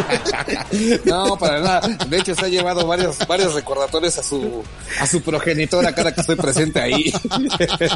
[1.05, 1.87] No, para nada.
[2.07, 4.63] De hecho, se ha llevado varios, varios recordatorios a su,
[4.99, 7.13] a su progenitora cada que estoy presente ahí.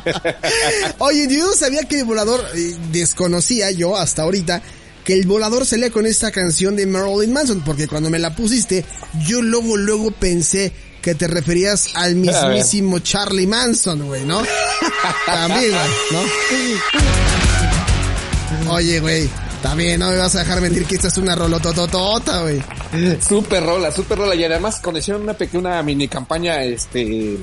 [1.00, 4.62] Oye, yo no sabía que el volador, eh, desconocía yo hasta ahorita,
[5.04, 8.86] que el volador salía con esta canción de Marilyn Manson, porque cuando me la pusiste,
[9.26, 14.44] yo luego, luego pensé que te referías al mismísimo Charlie Manson, güey, ¿no?
[15.26, 16.20] También, güey, ¿no?
[18.74, 19.30] Oye, güey,
[19.62, 22.64] también no me vas a dejar mentir que esta es una rolotototota, güey.
[23.22, 24.36] Super rola, super rola.
[24.36, 27.38] Y además conocieron una pequeña mini campaña, este,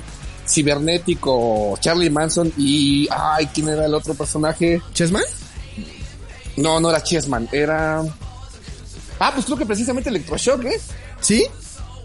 [0.48, 4.80] cibernético, Charlie Manson y, ay, ¿quién era el otro personaje?
[4.92, 5.24] ¿Chessman?
[6.56, 8.02] No, no era Chessman, era...
[9.18, 10.80] Ah, pues creo que precisamente Electroshock, ¿eh?
[11.20, 11.46] ¿Sí?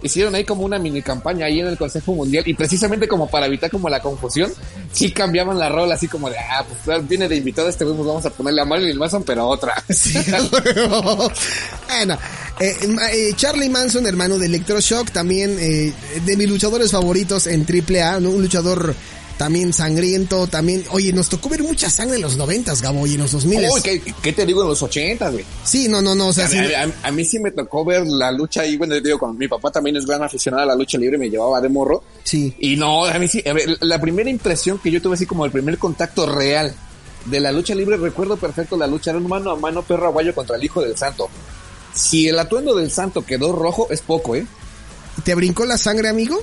[0.02, 3.46] Hicieron ahí como una mini campaña ahí en el Consejo Mundial y precisamente como para
[3.46, 4.52] evitar como la confusión,
[4.92, 8.26] sí cambiaban la rola así como de, ah, pues viene de invitado este pues vamos
[8.26, 9.82] a ponerle a Marilyn Manson, pero otra.
[9.94, 10.14] Sí,
[11.88, 12.18] bueno,
[12.60, 12.76] eh,
[13.14, 15.94] eh, Charlie Manson, hermano de Electroshock, también eh,
[16.26, 18.32] de mis luchadores favoritos en AAA, ¿no?
[18.32, 18.96] un luchador
[19.41, 23.21] también sangriento, también, oye, nos tocó ver mucha sangre en los noventas, Gabo, y en
[23.21, 25.43] los 2000 Uy, ¿qué, qué te digo en los 80, güey?
[25.63, 27.84] Sí, no, no, no, o sea, A, sí, a- a- a mí sí me tocó
[27.84, 30.65] ver la lucha ahí, bueno, yo digo, con mi papá también es gran aficionado a
[30.67, 32.04] la lucha libre, me llevaba de morro.
[32.23, 32.54] sí.
[32.60, 35.43] Y no, a mí sí, a ver, la primera impresión que yo tuve así como
[35.43, 36.75] el primer contacto real
[37.25, 40.36] de la lucha libre, recuerdo perfecto la lucha, era un mano a mano perro aguayo
[40.36, 41.30] contra el hijo del santo.
[41.95, 44.45] Si el atuendo del santo quedó rojo, es poco, ¿eh?
[45.23, 46.41] ¿Te brincó la sangre, amigo?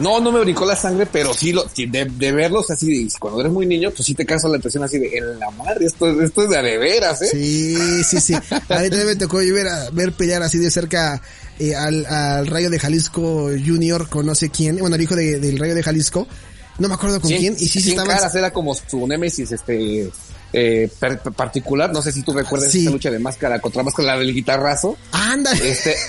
[0.00, 3.52] No, no me brincó la sangre, pero sí lo, de, de verlos así, cuando eres
[3.52, 6.30] muy niño, pues sí te causa la impresión así de, en la madre, esto, es-
[6.30, 7.28] esto es de veras, ¿eh?
[7.30, 8.34] Sí, sí, sí.
[8.34, 11.22] A mí también me tocó ver, ver pelear así de cerca
[11.60, 15.38] eh, al, al Rayo de Jalisco Junior con no sé quién, bueno, el hijo de-
[15.38, 16.26] del Rayo de Jalisco,
[16.80, 18.16] no me acuerdo con Sí, quién, y sí, sí estaban...
[18.16, 20.10] caras era como su némesis, este,
[20.52, 22.80] eh, per- particular, no sé si tú recuerdas Sí.
[22.80, 25.70] esta lucha de máscara contra máscara, la del guitarrazo, Ándale.
[25.70, 25.94] este...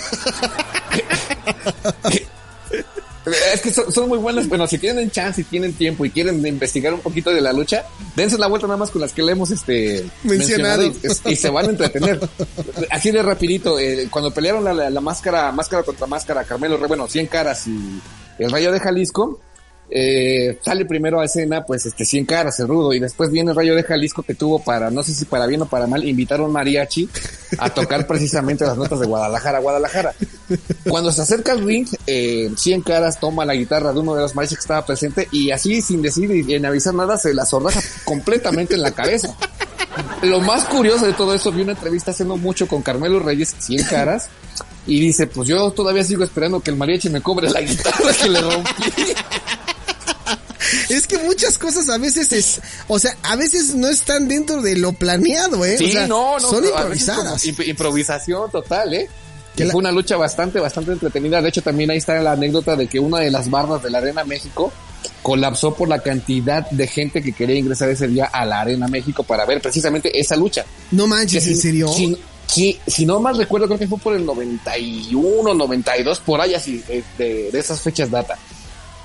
[3.53, 4.47] Es que son, son muy buenas.
[4.47, 7.83] Bueno, si tienen chance y tienen tiempo y quieren investigar un poquito de la lucha,
[8.15, 10.83] dense la vuelta nada más con las que le hemos este, Mencionado.
[10.83, 12.19] mencionado y, y se van a entretener.
[12.91, 16.87] Así de rapidito, eh, cuando pelearon la, la- la máscara, máscara contra máscara, Carmelo, Re-
[16.87, 17.99] bueno, 100 caras y
[18.37, 19.39] el Rayo de Jalisco,
[19.89, 23.55] eh, sale primero a escena, pues, este, 100 caras, el rudo, y después viene el
[23.57, 26.39] Rayo de Jalisco que tuvo para, no sé si para bien o para mal, invitar
[26.39, 27.07] a un mariachi
[27.59, 30.13] a tocar precisamente las notas de Guadalajara, Guadalajara.
[30.87, 34.35] Cuando se acerca al ring, eh, 100 caras toma la guitarra de uno de los
[34.35, 37.81] mariachis que estaba presente y así, sin decir y en avisar nada, se la sordaja
[38.03, 39.35] completamente en la cabeza.
[40.21, 43.83] Lo más curioso de todo eso, vi una entrevista haciendo mucho con Carmelo Reyes, 100
[43.85, 44.27] caras,
[44.87, 48.29] y dice, pues yo todavía sigo esperando que el mariachi me cobre la guitarra que
[48.29, 48.71] le rompí.
[50.89, 54.75] Es que muchas cosas a veces es, o sea, a veces no están dentro de
[54.75, 55.77] lo planeado, ¿eh?
[55.77, 56.49] Sí, O sea, no, no.
[56.49, 57.45] Son improvisadas.
[57.45, 59.09] improvisación total, ¿eh?
[59.55, 61.41] Que la- Fue una lucha bastante, bastante entretenida.
[61.41, 63.99] De hecho, también ahí está la anécdota de que una de las barras de la
[63.99, 64.71] Arena México
[65.21, 69.23] colapsó por la cantidad de gente que quería ingresar ese día a la Arena México
[69.23, 70.65] para ver precisamente esa lucha.
[70.91, 71.87] No manches, si- ¿en serio?
[71.93, 76.53] Si, si- si no mal recuerdo, creo que fue por el 91, 92, por ahí
[76.53, 78.37] así, eh, de, de esas fechas data.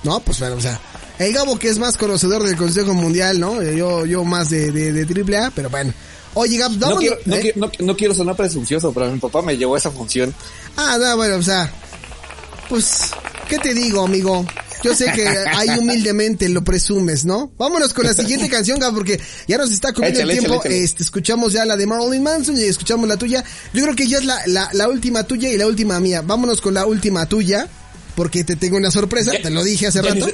[0.03, 0.81] No, pues bueno, o sea,
[1.19, 3.63] el Gabo que es más conocedor del Consejo Mundial, ¿no?
[3.63, 5.93] Yo, yo más de, de, de triple A, pero bueno.
[6.35, 7.41] Oye, Gab, No vámonos- quiero, no, ¿eh?
[7.41, 10.35] quiero, no, no quiero sonar presuncioso, pero mi papá me llevó a esa función.
[10.77, 11.73] Ah, no, bueno, o sea,
[12.69, 13.11] pues,
[13.49, 14.47] ¿qué te digo, amigo?
[14.83, 17.51] Yo sé que ahí humildemente lo presumes, ¿no?
[17.59, 20.55] Vámonos con la siguiente canción, Gab, porque ya nos está comiendo Échale, el tiempo.
[20.61, 20.85] échale, échale.
[20.85, 23.45] Este, escuchamos ya la de Marilyn Manson y escuchamos la tuya.
[23.75, 26.23] Yo creo que ya es la, la, la última tuya y la última mía.
[26.23, 27.69] Vámonos con la última tuya,
[28.15, 30.31] porque te tengo una sorpresa, Ya- te lo dije hace ni, rato.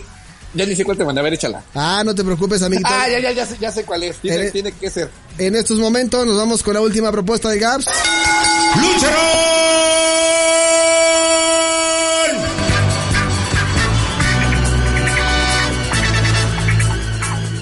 [0.57, 1.62] Ya ni sé cuál te mandé a ver, échala.
[1.75, 2.88] Ah, no te preocupes, amiguito.
[2.92, 4.16] Ah, ya, ya, ya sé, ya sé cuál es.
[4.16, 5.11] Tiene, tiene que ser.
[5.38, 7.87] En estos momentos nos vamos con la última propuesta de Gabs.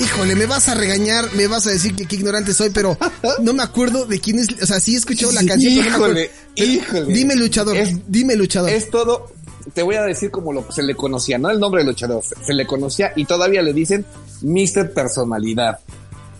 [0.00, 2.98] Híjole, me vas a regañar, me vas a decir que qué ignorante soy, pero
[3.42, 5.90] no me acuerdo de quién es, o sea, sí he escuchado la canción, pero no
[5.90, 6.20] me acuerdo.
[6.20, 7.14] Híjole, Pero híjole.
[7.14, 8.70] Dime luchador, Es- dime luchador.
[8.70, 9.32] Es todo,
[9.74, 12.34] te voy a decir como lo se le conocía, no el nombre del luchador, se,
[12.44, 14.06] se le conocía y todavía le dicen
[14.42, 14.92] Mr.
[14.92, 15.80] Personalidad.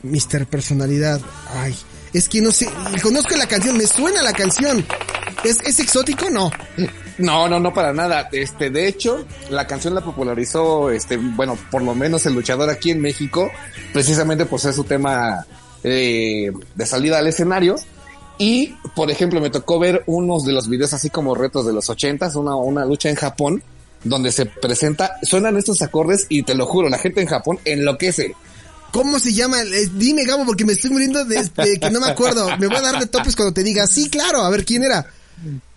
[0.05, 1.21] Mister Personalidad.
[1.55, 1.75] Ay,
[2.13, 2.69] es que no sé,
[3.03, 4.85] conozco la canción, me suena la canción.
[5.43, 6.31] ¿Es, es exótico?
[6.31, 6.51] No.
[7.19, 8.29] No, no, no para nada.
[8.33, 12.91] Este, de hecho, la canción la popularizó, este, bueno, por lo menos el luchador aquí
[12.91, 13.51] en México,
[13.93, 15.47] precisamente por ser su tema
[15.83, 17.77] eh, de salida al escenario.
[18.39, 21.89] Y, por ejemplo, me tocó ver unos de los videos así como retos de los
[21.89, 23.63] ochentas, una, una lucha en Japón,
[24.03, 28.35] donde se presenta, suenan estos acordes y te lo juro, la gente en Japón enloquece.
[28.93, 29.61] ¿Cómo se llama?
[29.63, 32.47] Eh, dime, Gabo, porque me estoy muriendo de, de que no me acuerdo.
[32.59, 33.89] Me voy a dar de topes cuando te diga.
[33.89, 34.43] Sí, claro.
[34.43, 35.05] A ver, ¿quién era?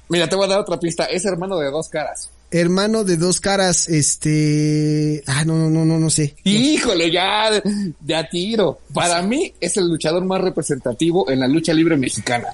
[0.10, 2.30] Mira, te voy a dar otra pista, es hermano de dos caras.
[2.50, 5.22] Hermano de dos caras, este...
[5.28, 6.36] Ah, no, no, no, no, no sé.
[6.46, 7.62] Híjole, ya,
[8.06, 8.80] ya tiro.
[8.94, 12.48] Para mí es el luchador más representativo en la lucha libre mexicana.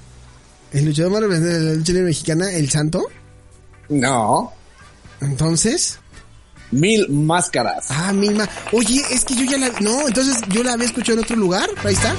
[0.71, 3.03] El luchador más representante de la lucha libre mexicana, El Santo.
[3.89, 4.51] No,
[5.21, 5.99] Entonces...
[6.71, 7.85] mil máscaras.
[7.89, 8.49] Ah, misma.
[8.71, 9.69] Oye, es que yo ya la...
[9.79, 11.69] No, entonces yo la había escuchado en otro lugar.
[11.83, 12.15] Ahí está.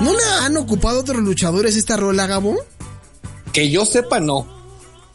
[0.00, 2.56] ¿No la han ocupado otros luchadores esta rola, Gabo?
[3.58, 4.46] Que yo sepa, no.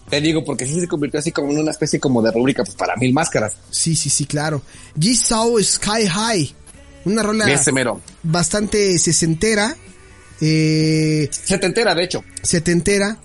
[0.09, 2.75] Te digo, porque sí se convirtió así como en una especie como de rúbrica pues,
[2.75, 3.53] para mil máscaras.
[3.71, 4.61] Sí, sí, sí, claro.
[4.97, 6.53] G-Saw Sky High.
[7.05, 7.45] Una rola
[8.21, 9.77] bastante sesentera.
[10.41, 12.21] Eh, Se te entera, de hecho.
[12.41, 13.17] setentera.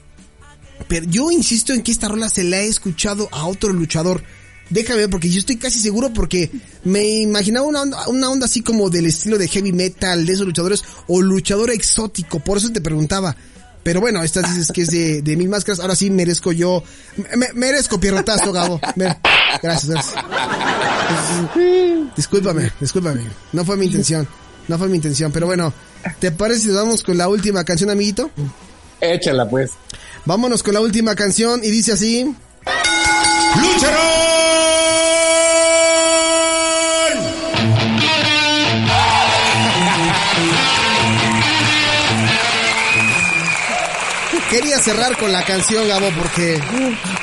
[0.86, 4.22] Pero yo insisto en que esta rola se la he escuchado a otro luchador.
[4.70, 6.48] Déjame ver, porque yo estoy casi seguro porque
[6.84, 10.46] me imaginaba una onda, una onda así como del estilo de heavy metal de esos
[10.46, 13.34] luchadores o luchador exótico, por eso te preguntaba.
[13.88, 16.82] Pero bueno, esta dices que es de, de mil máscaras, ahora sí merezco yo,
[17.36, 18.78] me- merezco pierrotazo, Gabo.
[19.62, 20.14] Gracias, gracias.
[22.14, 23.22] Discúlpame, discúlpame,
[23.52, 24.28] no fue mi intención,
[24.68, 25.72] no fue mi intención, pero bueno,
[26.18, 28.30] ¿te parece si nos vamos con la última canción, amiguito?
[29.00, 29.70] Échala, pues.
[30.26, 32.30] Vámonos con la última canción y dice así.
[44.50, 46.58] Quería cerrar con la canción, Gabo, porque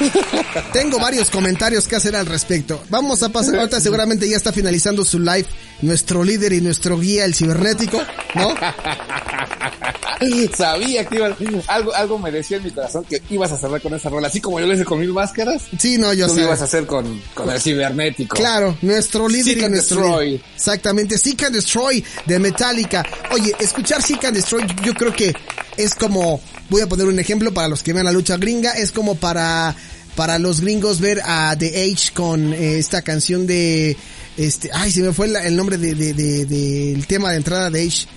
[0.73, 2.83] tengo varios comentarios que hacer al respecto.
[2.89, 5.45] Vamos a pasar, ahorita seguramente ya está finalizando su live,
[5.81, 7.99] nuestro líder y nuestro guía, el cibernético,
[8.35, 8.53] ¿no?
[10.55, 11.33] Sabía que ibas,
[11.67, 14.27] algo, algo me decía en mi corazón que ibas a cerrar con esa rola.
[14.27, 16.41] Así como yo lo hice con mil máscaras, Sí, no, yo sé.
[16.41, 18.35] ibas a hacer con, con el cibernético.
[18.37, 20.25] Claro, nuestro líder y nuestro Destroy.
[20.31, 20.41] líder.
[20.55, 23.03] Exactamente, Seek and Destroy de Metallica.
[23.31, 25.33] Oye, escuchar Seek and Destroy yo creo que
[25.75, 28.91] es como, voy a poner un ejemplo para los que vean la lucha gringa, es
[28.91, 29.75] como para
[30.15, 33.97] para los gringos ver a The Age con eh, esta canción de
[34.37, 37.81] este, ay, se me fue el nombre de, de, de- del tema de entrada de
[37.85, 38.07] Age.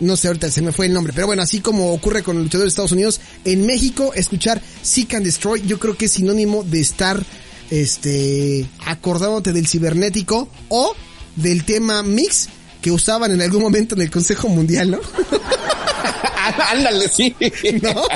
[0.00, 2.42] no sé, ahorita se me fue el nombre, pero bueno, así como ocurre con el
[2.44, 6.64] luchador de Estados Unidos, en México, escuchar Seek and Destroy, yo creo que es sinónimo
[6.64, 7.24] de estar,
[7.70, 10.94] este, acordándote del cibernético o
[11.36, 12.48] del tema mix
[12.82, 14.98] que usaban en algún momento en el Consejo Mundial, ¿no?
[16.70, 17.34] Ándale, sí.
[17.82, 18.06] ¿No?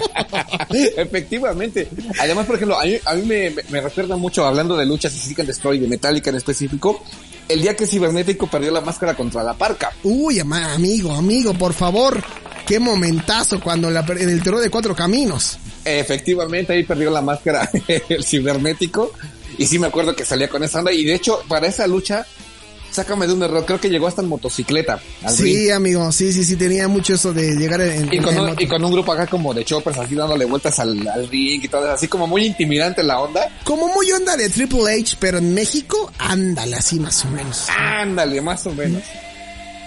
[0.96, 1.88] Efectivamente.
[2.20, 5.18] Además, por ejemplo, a mí, a mí me, me, recuerda mucho, hablando de luchas y
[5.18, 7.02] Seek and Destroy, de Metallica en específico,
[7.48, 9.92] el día que Cibernético perdió la máscara contra la parca.
[10.02, 12.22] Uy, ama- amigo, amigo, por favor.
[12.66, 15.58] Qué momentazo cuando la, en el terror de cuatro caminos.
[15.84, 17.68] Efectivamente, ahí perdió la máscara
[18.08, 19.12] el cibernético.
[19.56, 20.92] Y sí me acuerdo que salía con esa onda.
[20.92, 22.26] Y de hecho, para esa lucha,
[22.90, 23.64] sácame de un error.
[23.64, 25.00] Creo que llegó hasta en motocicleta.
[25.22, 25.30] ring.
[25.30, 28.54] Sí, amigo, sí, sí, sí, tenía mucho eso de llegar en, Y con, en un,
[28.58, 31.68] y con un grupo acá como de choppers así dándole vueltas al, al ring y
[31.68, 33.48] todo, así como muy intimidante la onda.
[33.64, 37.66] Como muy onda de Triple H, pero en México, ándale así más o menos.
[37.76, 39.02] Ándale, más o menos.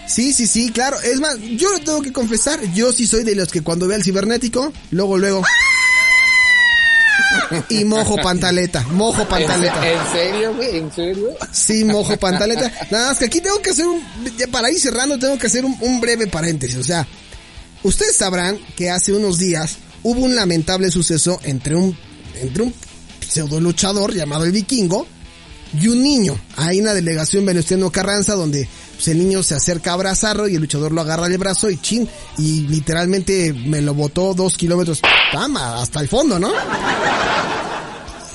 [0.07, 0.99] Sí, sí, sí, claro.
[1.01, 3.95] Es más, yo lo tengo que confesar, yo sí soy de los que cuando ve
[3.95, 5.43] al cibernético, luego, luego...
[7.70, 9.89] Y mojo pantaleta, mojo pantaleta.
[9.89, 10.78] ¿En, en serio, güey?
[10.78, 11.30] ¿En serio?
[11.52, 12.72] Sí, mojo pantaleta.
[12.89, 14.02] Nada más que aquí tengo que hacer un,
[14.52, 16.78] para ir cerrando, tengo que hacer un, un breve paréntesis.
[16.78, 17.08] O sea,
[17.84, 21.98] ustedes sabrán que hace unos días hubo un lamentable suceso entre un,
[22.36, 22.74] entre un
[23.28, 25.08] pseudo luchador llamado el vikingo
[25.80, 26.39] y un niño.
[26.58, 28.67] Hay una delegación Venustiano Carranza donde
[29.03, 31.77] pues, el niño se acerca a abrazarlo y el luchador lo agarra del brazo y
[31.77, 36.51] chin, y literalmente me lo botó dos kilómetros tama, hasta el fondo, ¿no?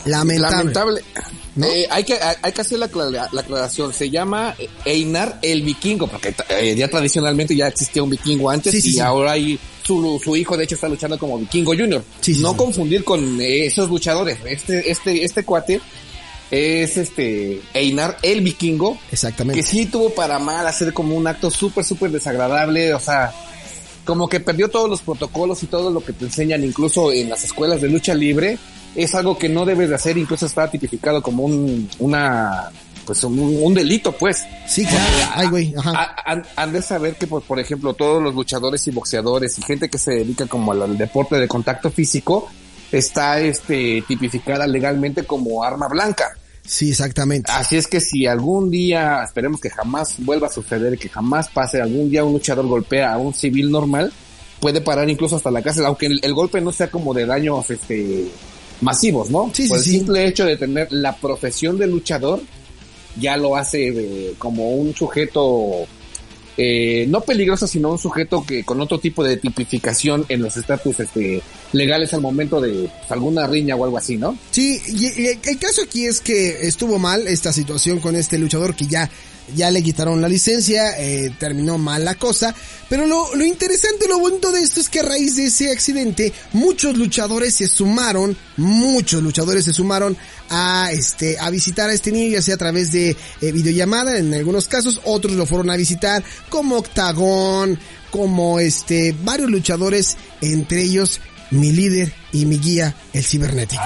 [0.05, 0.57] Lamentable.
[0.57, 1.01] Lamentable.
[1.57, 1.67] ¿No?
[1.67, 3.93] Eh, hay, que, hay, que hacer la, aclara- la aclaración.
[3.93, 8.81] Se llama Einar el Vikingo, porque eh, ya tradicionalmente ya existía un vikingo antes Sí,
[8.83, 9.01] sí, y sí.
[9.01, 12.05] ahora hay su, su hijo de hecho está luchando como Vikingo Junior.
[12.39, 14.39] No confundir con eh, esos luchadores.
[14.45, 15.81] Este, este, este cuate
[16.51, 19.61] es este Einar el Vikingo, Exactamente.
[19.61, 23.33] que sí tuvo para mal hacer como un acto súper, súper desagradable, o sea,
[24.05, 27.43] como que perdió todos los protocolos y todo lo que te enseñan incluso en las
[27.45, 28.59] escuelas de lucha libre,
[28.95, 32.71] es algo que no debes de hacer, incluso está tipificado como un, una,
[33.05, 34.45] pues un, un delito, pues.
[34.67, 35.05] Sí, claro.
[35.35, 35.91] Ay, güey, ajá.
[35.95, 39.63] Ha- Han, han de saber que, por, por ejemplo, todos los luchadores y boxeadores y
[39.63, 42.49] gente que se dedica como al, al deporte de contacto físico
[42.93, 46.37] está este tipificada legalmente como arma blanca.
[46.65, 47.51] Sí, exactamente.
[47.53, 51.81] Así es que si algún día, esperemos que jamás vuelva a suceder, que jamás pase,
[51.81, 54.13] algún día un luchador golpea a un civil normal,
[54.61, 57.71] puede parar incluso hasta la cárcel, aunque el, el golpe no sea como de daños
[57.71, 58.27] este
[58.81, 59.51] masivos, ¿no?
[59.55, 59.91] Sí, sí, Por el sí.
[59.91, 62.43] simple hecho de tener la profesión de luchador,
[63.19, 65.87] ya lo hace eh, como un sujeto
[66.57, 71.01] eh, no peligroso, sino un sujeto que con otro tipo de tipificación en los estatus
[71.01, 71.43] este,
[71.73, 74.39] legales al momento de pues, alguna riña o algo así, ¿no?
[74.51, 78.87] Sí, y el caso aquí es que estuvo mal esta situación con este luchador que
[78.87, 79.11] ya,
[79.55, 82.55] ya le quitaron la licencia, eh, terminó mal la cosa,
[82.89, 86.33] pero lo, lo interesante, lo bonito de esto es que a raíz de ese accidente,
[86.53, 90.17] muchos luchadores se sumaron, muchos luchadores se sumaron
[90.51, 94.33] a este, a visitar a este niño, ya sea a través de eh, videollamada en
[94.35, 97.79] algunos casos, otros lo fueron a visitar como Octagón,
[98.11, 103.83] como este, varios luchadores, entre ellos mi líder y mi guía, el cibernético.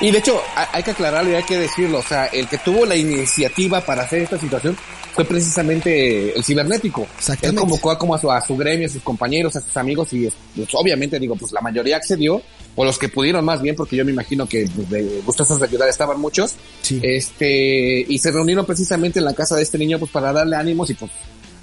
[0.00, 2.56] Y de hecho, ha- hay que aclararlo y hay que decirlo, o sea, el que
[2.58, 4.76] tuvo la iniciativa para hacer esta situación
[5.12, 7.06] fue precisamente el cibernético.
[7.42, 10.10] Él convocó a, como a su, a su gremio, a sus compañeros, a sus amigos
[10.12, 12.40] y pues, obviamente digo, pues la mayoría accedió,
[12.76, 15.66] o los que pudieron más bien, porque yo me imagino que pues, de gustosos de
[15.66, 16.98] ayudar estaban muchos, Sí.
[17.02, 20.88] este, y se reunieron precisamente en la casa de este niño pues para darle ánimos
[20.90, 21.10] y pues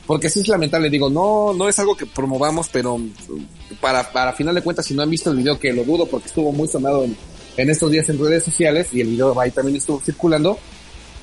[0.08, 3.12] porque sí es lamentable, digo, no, no es algo que promovamos, pero mm,
[3.82, 6.28] para, para final de cuentas, si no han visto el video, que lo dudo porque
[6.28, 7.16] estuvo muy sonado en,
[7.58, 10.58] en estos días en redes sociales y el video ahí también estuvo circulando,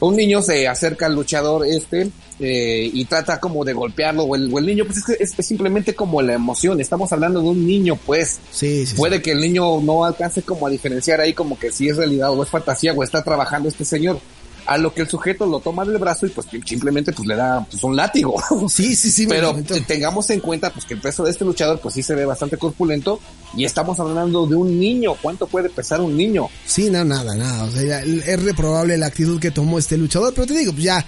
[0.01, 4.53] un niño se acerca al luchador este eh, y trata como de golpearlo o el,
[4.53, 7.49] o el niño pues es, que es, es simplemente como la emoción, estamos hablando de
[7.49, 8.97] un niño pues, Sí, sí, sí.
[8.97, 12.31] puede que el niño no alcance como a diferenciar ahí como que si es realidad
[12.31, 14.19] o es fantasía o está trabajando este señor.
[14.67, 17.67] A lo que el sujeto lo toma del brazo y pues simplemente pues le da
[17.71, 18.35] pues un látigo.
[18.69, 19.27] Sí, sí, sí.
[19.27, 19.55] Pero
[19.87, 22.57] tengamos en cuenta pues que el peso de este luchador pues sí se ve bastante
[22.57, 23.21] corpulento
[23.57, 25.15] y estamos hablando de un niño.
[25.21, 26.49] ¿Cuánto puede pesar un niño?
[26.67, 27.65] Sí, no, nada, nada.
[27.65, 31.07] O sea, es reprobable la actitud que tomó este luchador, pero te digo, pues ya,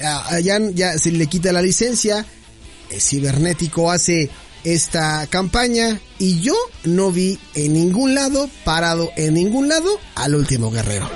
[0.00, 2.26] ya, ya, ya se le quita la licencia.
[2.90, 4.30] El cibernético hace
[4.66, 10.70] esta campaña y yo no vi en ningún lado, parado en ningún lado, al último
[10.72, 11.08] guerrero.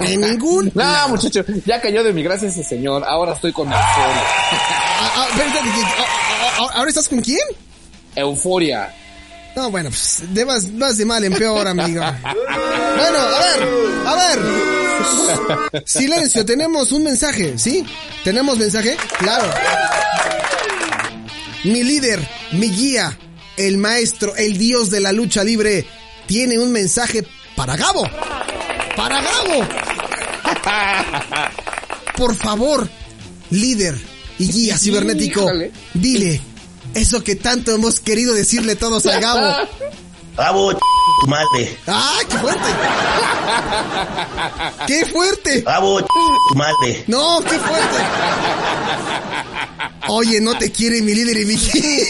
[0.00, 1.08] En ningún No, lado.
[1.10, 3.04] muchacho, ya cayó de mi gracia ese señor.
[3.06, 3.86] Ahora estoy con euforia.
[3.92, 7.38] Ah, ah, ah, ah, ah, ¿Ahora estás con quién?
[8.16, 8.94] Euforia.
[9.56, 12.02] No, bueno, pues de más, más de mal en peor, amigo.
[12.02, 13.68] Bueno, a ver,
[14.06, 15.82] a ver.
[15.86, 17.84] Silencio, tenemos un mensaje, ¿sí?
[18.24, 18.96] ¿Tenemos mensaje?
[19.18, 19.46] Claro.
[21.64, 23.16] mi líder, mi guía,
[23.56, 25.84] el maestro, el dios de la lucha libre,
[26.26, 27.24] tiene un mensaje
[27.56, 28.08] para Gabo.
[28.96, 29.66] Para Gabo.
[32.16, 32.88] Por favor,
[33.50, 33.96] líder
[34.38, 35.50] y guía cibernético,
[35.94, 36.40] dile
[36.94, 39.68] eso que tanto hemos querido decirle todos a Gabo.
[40.36, 41.76] Gabo, tu madre.
[41.86, 42.68] ¡Ah, qué fuerte!
[44.86, 45.60] ¡Qué fuerte!
[45.62, 47.04] Gabo, tu madre.
[47.06, 47.96] ¡No, qué fuerte!
[50.08, 52.04] Oye, no te quiere mi líder y mi guía.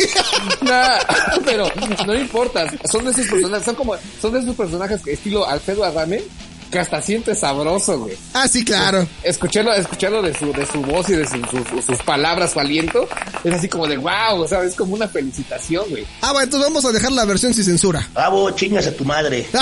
[0.62, 0.99] Nah,
[1.45, 1.70] pero
[2.07, 2.66] no importa.
[2.91, 6.22] Son de esos personajes, son como, son de esos personajes que estilo Alfredo Adame,
[6.71, 8.16] que hasta sientes sabroso, güey.
[8.33, 9.07] Ah, sí, claro.
[9.23, 13.09] Escucharlo, escucharlo de su, de su voz y de su- su- sus palabras, su aliento,
[13.45, 16.07] es así como de wow, o sea, es como una felicitación, güey.
[16.21, 18.07] Ah, bueno, entonces vamos a dejar la versión sin censura.
[18.14, 19.47] Gabo, chingas a tu madre.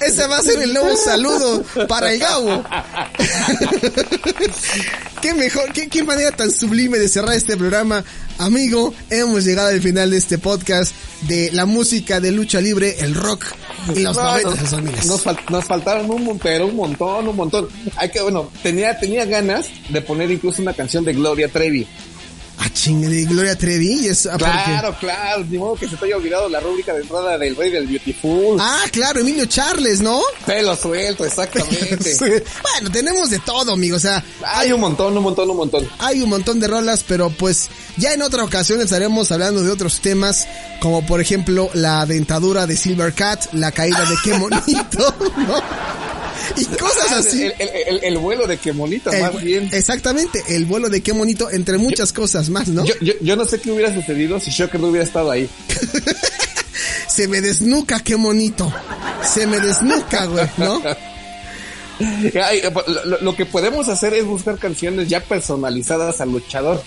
[0.00, 2.64] Ese va a ser el nuevo saludo para el Gabo.
[5.22, 8.04] qué mejor, qué, qué manera tan sublime de cerrar este programa.
[8.38, 10.92] Amigo, hemos llegado al final de este podcast
[11.22, 13.44] de la música de lucha libre, el rock
[13.94, 14.94] y los No, 90 nos, los 2000.
[15.06, 17.68] nos fal- nos faltaron un pero un montón, un montón.
[17.96, 21.86] Hay que, bueno, tenía, tenía ganas de poner incluso una canción de Gloria Trevi.
[22.64, 24.00] Ah, chingue, de Gloria Trevi.
[24.04, 27.02] y es, porque- Claro, claro, ni modo que se te haya olvidado la rúbrica de
[27.02, 28.56] entrada del Rey del Beautiful.
[28.60, 30.20] Ah, claro, Emilio Charles, ¿no?
[30.46, 32.16] Pelo suelto, exactamente.
[32.62, 33.96] Bueno, tenemos de todo, amigo.
[33.96, 35.88] O sea, Hay un montón, un montón, un montón.
[35.98, 40.00] hay un montón de rolas, pero pues ya en otra ocasión estaremos hablando de otros
[40.00, 40.46] temas,
[40.80, 45.14] como por ejemplo la dentadura de Silver Cat, la caída de qué monito,
[45.46, 45.62] ¿no?
[46.56, 47.42] Y cosas Ah, así.
[47.44, 49.68] El, el- el- el vuelo de que monita, El- más bien.
[49.72, 52.84] Exactamente, el vuelo de qué monito, entre muchas cosas más, ¿no?
[52.84, 55.48] Yo, yo, yo no sé qué hubiera sucedido si Shocker no hubiera estado ahí.
[57.08, 58.72] Se me desnuca, qué monito.
[59.22, 60.82] Se me desnuca, güey, ¿no?
[62.42, 62.60] Ay,
[63.06, 66.82] lo, lo que podemos hacer es buscar canciones ya personalizadas al luchador.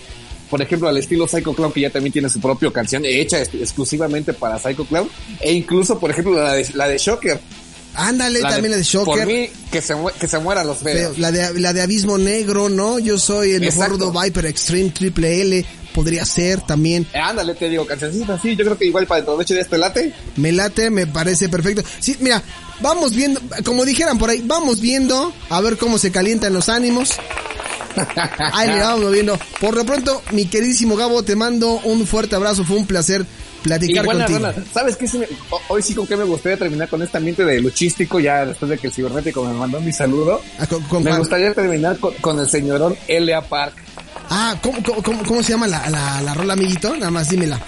[0.49, 3.53] Por ejemplo, al estilo Psycho Clown, que ya también tiene su propia canción hecha ex-
[3.55, 5.09] exclusivamente para Psycho Clown.
[5.41, 7.39] E incluso, por ejemplo, la de, la de Shocker.
[7.97, 9.27] Ándale, también la de Por Shocker.
[9.27, 10.93] mí, que se, que se mueran los Feo.
[10.93, 11.17] feos.
[11.17, 12.99] La de, la de Abismo Negro, ¿no?
[12.99, 15.65] Yo soy el gordo Viper Extreme Triple L.
[15.93, 17.07] Podría ser también.
[17.11, 18.55] Eh, Ándale, te digo, cancioncitas así.
[18.55, 20.13] Yo creo que igual para dentro de ocho días te late.
[20.35, 21.81] Me late, me parece perfecto.
[21.99, 22.43] Sí, mira,
[22.81, 27.13] vamos viendo, como dijeran por ahí, vamos viendo a ver cómo se calientan los ánimos.
[28.53, 29.39] Ahí le vamos viendo.
[29.59, 32.63] Por lo pronto, mi queridísimo Gabo, te mando un fuerte abrazo.
[32.63, 33.25] Fue un placer
[33.67, 34.39] platicar Igual, contigo.
[34.39, 35.07] Rana, ¿sabes qué?
[35.17, 35.27] Me-
[35.69, 38.77] hoy sí con qué me gustaría terminar con este ambiente de luchístico, ya después de
[38.77, 40.41] que el cibernético me mandó mi saludo.
[40.59, 41.19] Ah, con- con Me Juan.
[41.19, 43.41] gustaría terminar con, con el señorón L.A.
[43.41, 43.75] Park.
[44.29, 46.95] Ah, ¿cómo, cómo, cómo- cómo se llama la, la, la rola, amiguito?
[46.95, 47.61] Nada más dímela.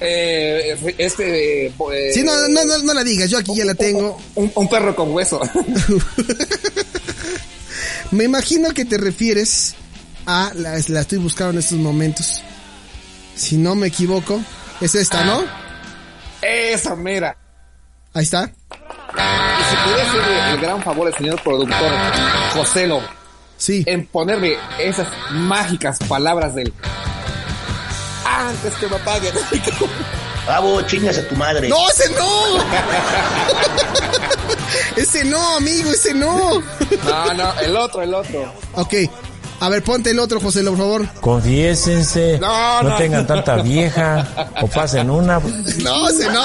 [0.00, 1.66] Eh, este...
[1.66, 1.72] eh,
[2.12, 4.18] Sí, no, no, no, no la digas, yo aquí ya la tengo.
[4.34, 5.40] Un, un perro con hueso.
[8.10, 9.74] Me imagino que te refieres
[10.26, 12.42] a, la, la estoy buscando en estos momentos.
[13.34, 14.40] Si no me equivoco,
[14.80, 15.44] es esta, ¿no?
[16.42, 17.36] Esa mera.
[18.12, 18.44] Ahí está.
[18.44, 21.90] Y si pudiera hacer el gran favor el señor productor
[22.52, 23.00] Joselo
[23.56, 23.84] Sí.
[23.86, 26.72] en ponerme esas mágicas palabras del
[28.26, 29.32] antes que me apaguen.
[30.46, 31.68] Gabo, chingas a tu madre.
[31.68, 32.58] ¡No, ese no!
[34.96, 36.60] ese no, amigo, ese no.
[37.04, 38.52] No, no, el otro, el otro.
[38.72, 38.94] Ok.
[39.60, 41.08] A ver, ponte el otro, José, por favor.
[41.20, 42.96] Confiésense, No, no, no.
[42.96, 45.38] tengan tanta vieja o pasen una.
[45.38, 46.42] No, ese no.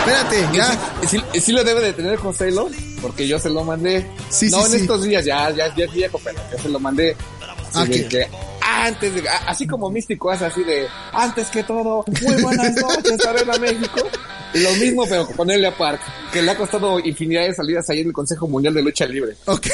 [0.00, 0.78] Espérate, ya.
[1.06, 2.68] Sí, sí, sí lo debe de tener Joselo,
[3.00, 4.06] porque yo se lo mandé.
[4.28, 4.76] Sí, no sí, en sí.
[4.78, 7.16] estos días, ya, ya, ya es viejo, pero yo se lo mandé.
[7.74, 8.28] Así Ah, que
[8.60, 13.24] antes de, a- así como Místico hace así de, antes que todo, muy buenas noches,
[13.26, 14.00] Arena México.
[14.54, 16.00] Lo mismo, pero con Elia Park,
[16.32, 19.36] que le ha costado infinidad de salidas ahí en el Consejo Mundial de Lucha Libre.
[19.46, 19.66] Ok.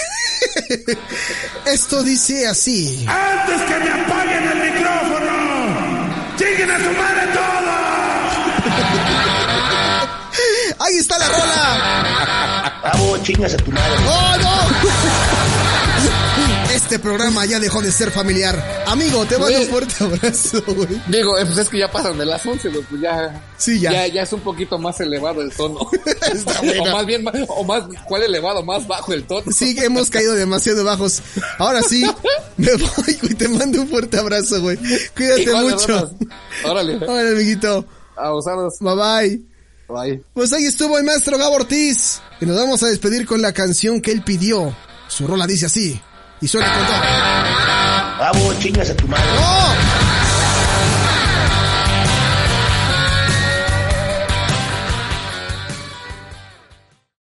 [1.67, 3.07] Esto dice así.
[3.09, 5.33] ¡Antes que me apaguen el micrófono!
[6.39, 8.33] ¡Lleguen a su madre todos!
[10.81, 12.73] ¡Ahí está la rola!
[12.83, 13.97] Gabo, chingas a tu madre.
[14.07, 15.42] ¡Oh, no!
[16.93, 18.85] Este programa ya dejó de ser familiar.
[18.87, 20.89] Amigo, te mando un fuerte abrazo, güey.
[21.09, 23.93] Digo, eh, pues es que ya pasan de las 11, güey, pues ya, Sí, ya.
[23.93, 25.89] ya, ya es un poquito más elevado el tono.
[26.35, 28.63] Está o más bien, o más, ¿cuál elevado?
[28.63, 29.51] Más bajo el tono.
[29.51, 31.23] Sí, hemos caído demasiado bajos.
[31.57, 32.05] Ahora sí,
[32.59, 33.35] me voy, güey.
[33.37, 34.77] Te mando un fuerte abrazo, güey.
[35.17, 36.15] Cuídate Igual, mucho.
[36.67, 36.97] Órale.
[36.97, 37.87] Órale, amiguito.
[38.19, 38.75] Abusados.
[38.81, 39.43] Bye bye.
[39.89, 40.23] Bye.
[40.35, 42.21] Pues ahí estuvo el maestro Gabo Ortiz.
[42.39, 44.77] Y nos vamos a despedir con la canción que él pidió.
[45.09, 45.99] Su rola dice así.
[46.43, 46.97] Y suena con todo.
[48.19, 49.25] Gabo, chingas a tu madre.
[49.37, 50.02] ¡No!